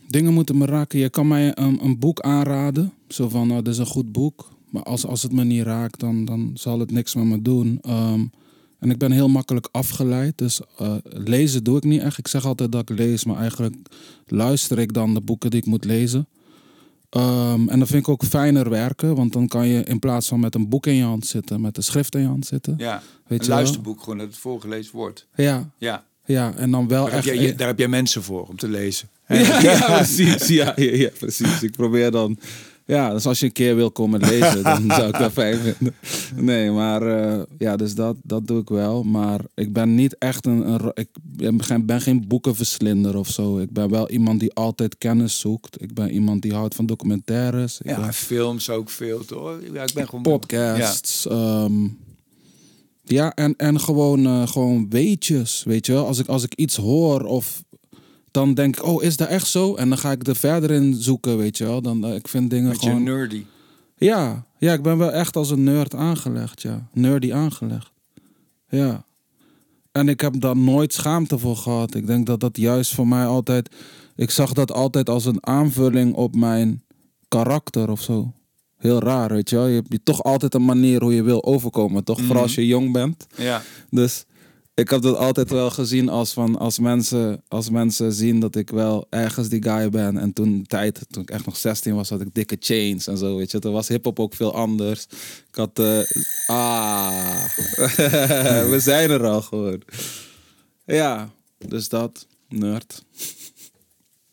[0.09, 0.99] Dingen moeten me raken.
[0.99, 2.93] Je kan mij een, een boek aanraden.
[3.09, 4.49] Zo van, nou, dit is een goed boek.
[4.71, 7.79] Maar als, als het me niet raakt, dan, dan zal het niks met me doen.
[7.83, 8.21] Ehm,
[8.79, 10.39] en ik ben heel makkelijk afgeleid.
[10.39, 12.19] Dus eh, lezen doe ik niet echt.
[12.19, 13.75] Ik zeg altijd dat ik lees, maar eigenlijk
[14.27, 16.27] luister ik dan de boeken die ik moet lezen.
[17.11, 19.14] Ehm, en dat vind ik ook fijner werken.
[19.14, 21.77] Want dan kan je in plaats van met een boek in je hand zitten, met
[21.77, 22.75] een schrift in je hand zitten.
[22.79, 23.57] Ja, Weet een je wel?
[23.57, 25.27] luisterboek, gewoon dat het voorgelezen wordt.
[25.35, 26.53] Ja, Ja, ja.
[26.57, 27.39] En dan wel daar heb, echt...
[27.41, 29.09] jij, daar heb jij mensen voor om te lezen.
[29.29, 30.47] Ja, ja, precies.
[30.49, 31.62] Ja, ja, ja, precies.
[31.62, 32.39] Ik probeer dan.
[32.85, 35.95] Ja, dus als je een keer wil komen lezen, dan zou ik dat fijn vinden.
[36.35, 39.03] Nee, maar eh, ja, dus dat, dat doe ik wel.
[39.03, 40.91] Maar ik ben niet echt een.
[40.95, 43.59] ik ben geen, ben geen boekenverslinder of zo.
[43.59, 45.83] Ik ben wel iemand die altijd kennis zoekt.
[45.83, 47.81] Ik ben iemand die houdt van documentaires.
[47.81, 49.53] Ik Ja, ben- films ook veel, toch?
[49.72, 50.22] Ja, ik ben gewoon...
[50.22, 51.26] podcasts.
[51.31, 51.68] Ja,
[53.09, 56.06] ja en, en gewoon, eh, gewoon weetjes, weet je wel.
[56.06, 57.62] Als ik, als ik iets hoor of
[58.30, 59.74] dan denk ik, oh, is dat echt zo?
[59.74, 61.82] En dan ga ik er verder in zoeken, weet je wel.
[61.82, 63.02] Dan, eh, ik vind dingen Beetje gewoon...
[63.02, 63.44] nerdy.
[63.96, 66.88] Ja, ja, ik ben wel echt als een nerd aangelegd, ja.
[66.92, 67.92] Nerdy aangelegd.
[68.68, 69.04] Ja.
[69.92, 71.94] En ik heb daar nooit schaamte voor gehad.
[71.94, 73.74] Ik denk dat dat juist voor mij altijd...
[74.16, 76.82] Ik zag dat altijd als een aanvulling op mijn
[77.28, 78.32] karakter of zo.
[78.79, 79.66] Heel raar, weet je wel.
[79.66, 82.20] Je hebt toch altijd een manier hoe je wil overkomen, toch?
[82.20, 83.26] Vooral als je jong bent.
[83.37, 83.62] Ja.
[83.91, 84.24] Dus
[84.74, 88.70] ik heb dat altijd wel gezien als van als mensen, als mensen zien dat ik
[88.70, 90.16] wel ergens die guy ben.
[90.18, 93.37] En toen tijd, toen ik echt nog 16 was, had ik dikke chains en zo.
[93.37, 95.07] Weet je, toen was hip-hop ook veel anders.
[95.49, 95.79] Ik had.
[95.79, 96.01] eh,
[96.47, 97.45] ah,
[98.72, 99.83] we zijn er al gewoon.
[100.85, 101.31] Ja,
[101.66, 103.05] dus dat, nerd.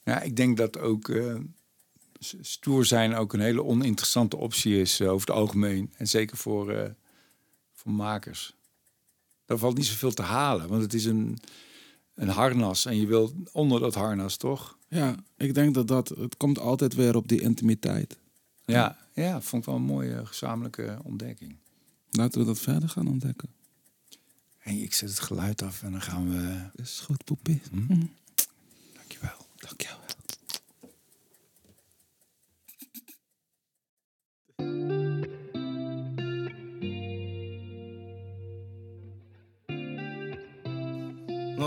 [0.03, 1.35] Ja, ik denk dat ook eh,
[2.41, 5.93] stoer zijn ook een hele oninteressante optie is eh, over het algemeen.
[5.97, 6.89] En zeker voor, eh,
[7.73, 8.55] voor makers.
[9.45, 11.37] Daar valt niet zoveel te halen, want het is een,
[12.13, 12.85] een harnas.
[12.85, 14.77] En je wil onder dat harnas, toch?
[14.87, 16.09] Ja, ik denk dat dat.
[16.09, 18.17] Het komt altijd weer op die intimiteit.
[18.65, 21.57] Ja, ja vond ik wel een mooie gezamenlijke ontdekking.
[22.11, 23.49] Laten we dat verder gaan ontdekken.
[24.57, 26.81] Hey, ik zet het geluid af en dan gaan we...
[26.81, 27.61] Is goed, poepie.
[28.93, 29.45] Dankjewel.
[29.55, 29.94] Dankjewel.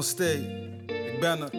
[0.09, 0.47] Steeds,
[0.87, 1.51] ik ben er.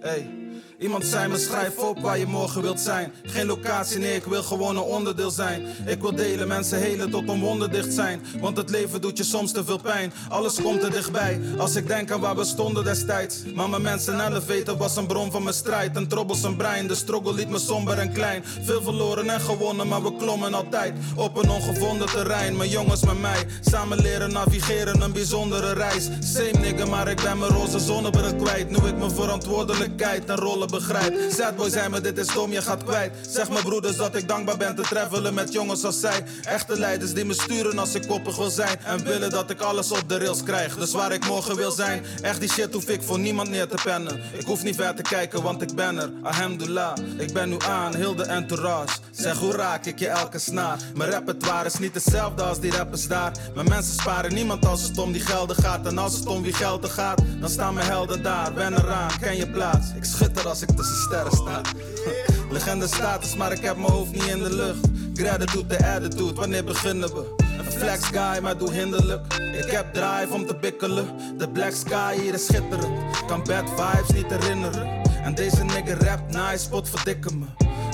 [0.00, 0.45] Hey.
[0.78, 3.12] Iemand zei me schrijf op waar je morgen wilt zijn.
[3.22, 5.66] Geen locatie, nee, ik wil gewoon een onderdeel zijn.
[5.86, 8.22] Ik wil delen, mensen helen tot een wonder dicht zijn.
[8.40, 10.12] Want het leven doet je soms te veel pijn.
[10.28, 13.42] Alles komt er dichtbij, als ik denk aan waar we stonden destijds.
[13.54, 15.96] Maar mijn mensen elevator was een bron van mijn strijd.
[15.96, 18.44] Een troublesome brein, de struggle liet me somber en klein.
[18.62, 20.94] Veel verloren en gewonnen, maar we klommen altijd.
[21.14, 23.46] Op een ongevonden terrein, mijn jongens met mij.
[23.60, 26.08] Samen leren navigeren, een bijzondere reis.
[26.20, 28.70] Same nigga, maar ik ben mijn roze zonnebril kwijt.
[28.70, 31.34] Nu ik mijn verantwoordelijkheid en rollen alle begrijpt.
[31.66, 33.12] Zei me, dit is dom, je gaat kwijt.
[33.28, 36.24] Zeg mijn broeders dat ik dankbaar ben te travelen met jongens als zij.
[36.42, 38.78] Echte leiders die me sturen als ik koppig wil zijn.
[38.84, 40.76] En willen dat ik alles op de rails krijg.
[40.76, 42.04] Dus waar ik morgen wil zijn.
[42.22, 44.20] Echt die shit hoef ik voor niemand neer te pennen.
[44.32, 46.10] Ik hoef niet ver te kijken, want ik ben er.
[46.22, 48.98] Alhamdulillah, ik ben nu aan, heel de entourage.
[49.10, 50.78] Zeg, hoe raak ik je elke snaar?
[50.94, 53.32] Mijn repertoire is niet hetzelfde als die rappers daar.
[53.54, 55.86] Mijn mensen sparen niemand als het om die gelden gaat.
[55.86, 58.52] En als het om wie gelden gaat, dan staan mijn helden daar.
[58.52, 59.86] Ben eraan, ken je plaats.
[59.96, 61.60] Ik schutter als ik tussen sterren sta.
[62.50, 64.88] Legende status, maar ik heb mijn hoofd niet in de lucht.
[65.14, 67.34] Gratitude, de attitude, wanneer beginnen we?
[67.58, 69.34] Een flex guy, maar doe hinderlijk.
[69.34, 71.06] Ik heb drive om te bikkelen.
[71.38, 73.24] De black sky hier is schitterend.
[73.26, 75.04] Kan bad vibes niet herinneren.
[75.24, 77.46] En deze nigga rap nice, spot verdikken me.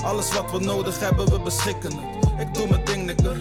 [0.03, 2.47] Alles wat we nodig hebben, we beschikken het.
[2.47, 3.37] Ik doe mijn ding, nigger.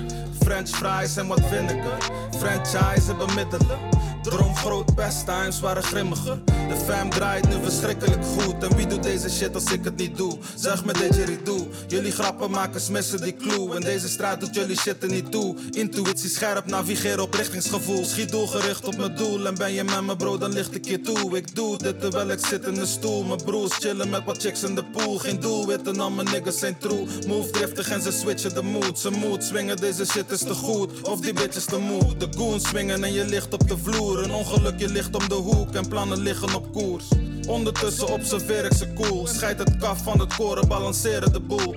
[0.53, 1.99] French fries en wat vinegar.
[2.39, 3.79] Franchise bemiddelen.
[4.23, 6.39] Droom groot, pastimes waren grimmiger.
[6.45, 8.63] De fam draait nu verschrikkelijk goed.
[8.63, 10.39] En wie doet deze shit als ik het niet doe?
[10.57, 11.69] Zeg me didgeridoo.
[11.89, 13.75] Jullie grappen maken smissen die clue.
[13.75, 15.57] En deze straat doet jullie shit er niet toe.
[15.71, 18.05] Intuïtie scherp, navigeer op richtingsgevoel.
[18.05, 19.47] Schiet doelgericht op mijn doel.
[19.47, 21.37] En ben je met me bro, dan licht ik je toe.
[21.37, 23.25] Ik doe dit terwijl ik zit in de stoel.
[23.25, 25.19] Mijn broers chillen met wat chicks in de pool.
[25.19, 27.07] Geen doelwit en al mijn niggas zijn true.
[27.27, 28.99] Move driftig en ze switchen de mood.
[28.99, 31.09] Ze mood swingen, deze shit is te goed.
[31.09, 32.17] Of die bitch is te moe.
[32.17, 34.23] De goons swingen en je ligt op de vloer.
[34.23, 37.05] Een ongelukje ligt om de hoek en plannen liggen op koers.
[37.49, 39.27] Ondertussen observeer ik ze cool.
[39.27, 41.77] Scheid het kaf van het koren, balanceren de boel.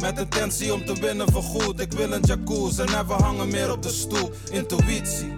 [0.00, 1.80] Met intentie om te winnen voor goed.
[1.80, 4.30] Ik wil een jacuzzi en never hangen meer op de stoel.
[4.50, 5.36] Intuïtie.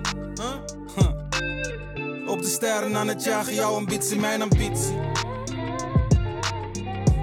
[2.26, 4.98] Op de sterren aan het jagen, jouw ambitie, mijn ambitie.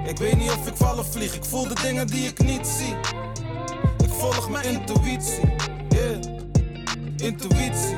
[0.06, 2.66] Ik weet niet of ik val of vlieg, ik voel de dingen die ik niet
[2.66, 2.94] zie.
[4.18, 5.40] Volg mijn intuïtie.
[7.16, 7.96] Intuïtie.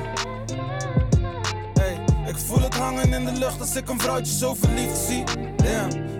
[1.75, 5.25] Hey, ik voel het hangen in de lucht als ik een vrouwtje zo verliefd zie.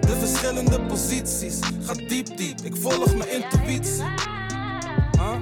[0.01, 1.59] De verschillende posities.
[1.83, 4.03] Ga diep diep, ik volg mijn intuïtie.
[5.19, 5.37] Huh?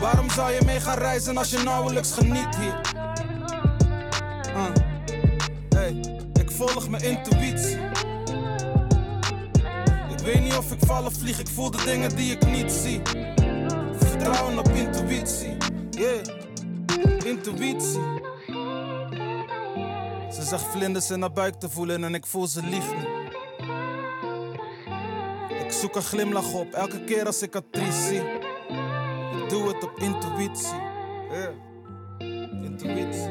[0.00, 2.80] Waarom zou je mee gaan reizen als je nauwelijks geniet hier?
[5.68, 7.78] Hey, ik volg mijn intuïtie.
[10.10, 12.72] Ik weet niet of ik val of vlieg, ik voel de dingen die ik niet
[12.72, 13.00] zie
[14.26, 15.56] vertrouwen op intuïtie.
[15.90, 16.26] Yeah,
[17.24, 18.00] intuïtie.
[20.32, 22.92] Ze zegt vlinders in haar buik te voelen en ik voel ze lief.
[25.64, 28.20] Ik zoek een glimlach op elke keer als ik actrice zie.
[29.42, 30.80] Ik doe het op intuïtie.
[31.30, 33.30] Yeah, intuïtie.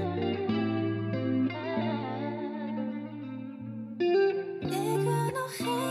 [4.60, 5.85] Ik nog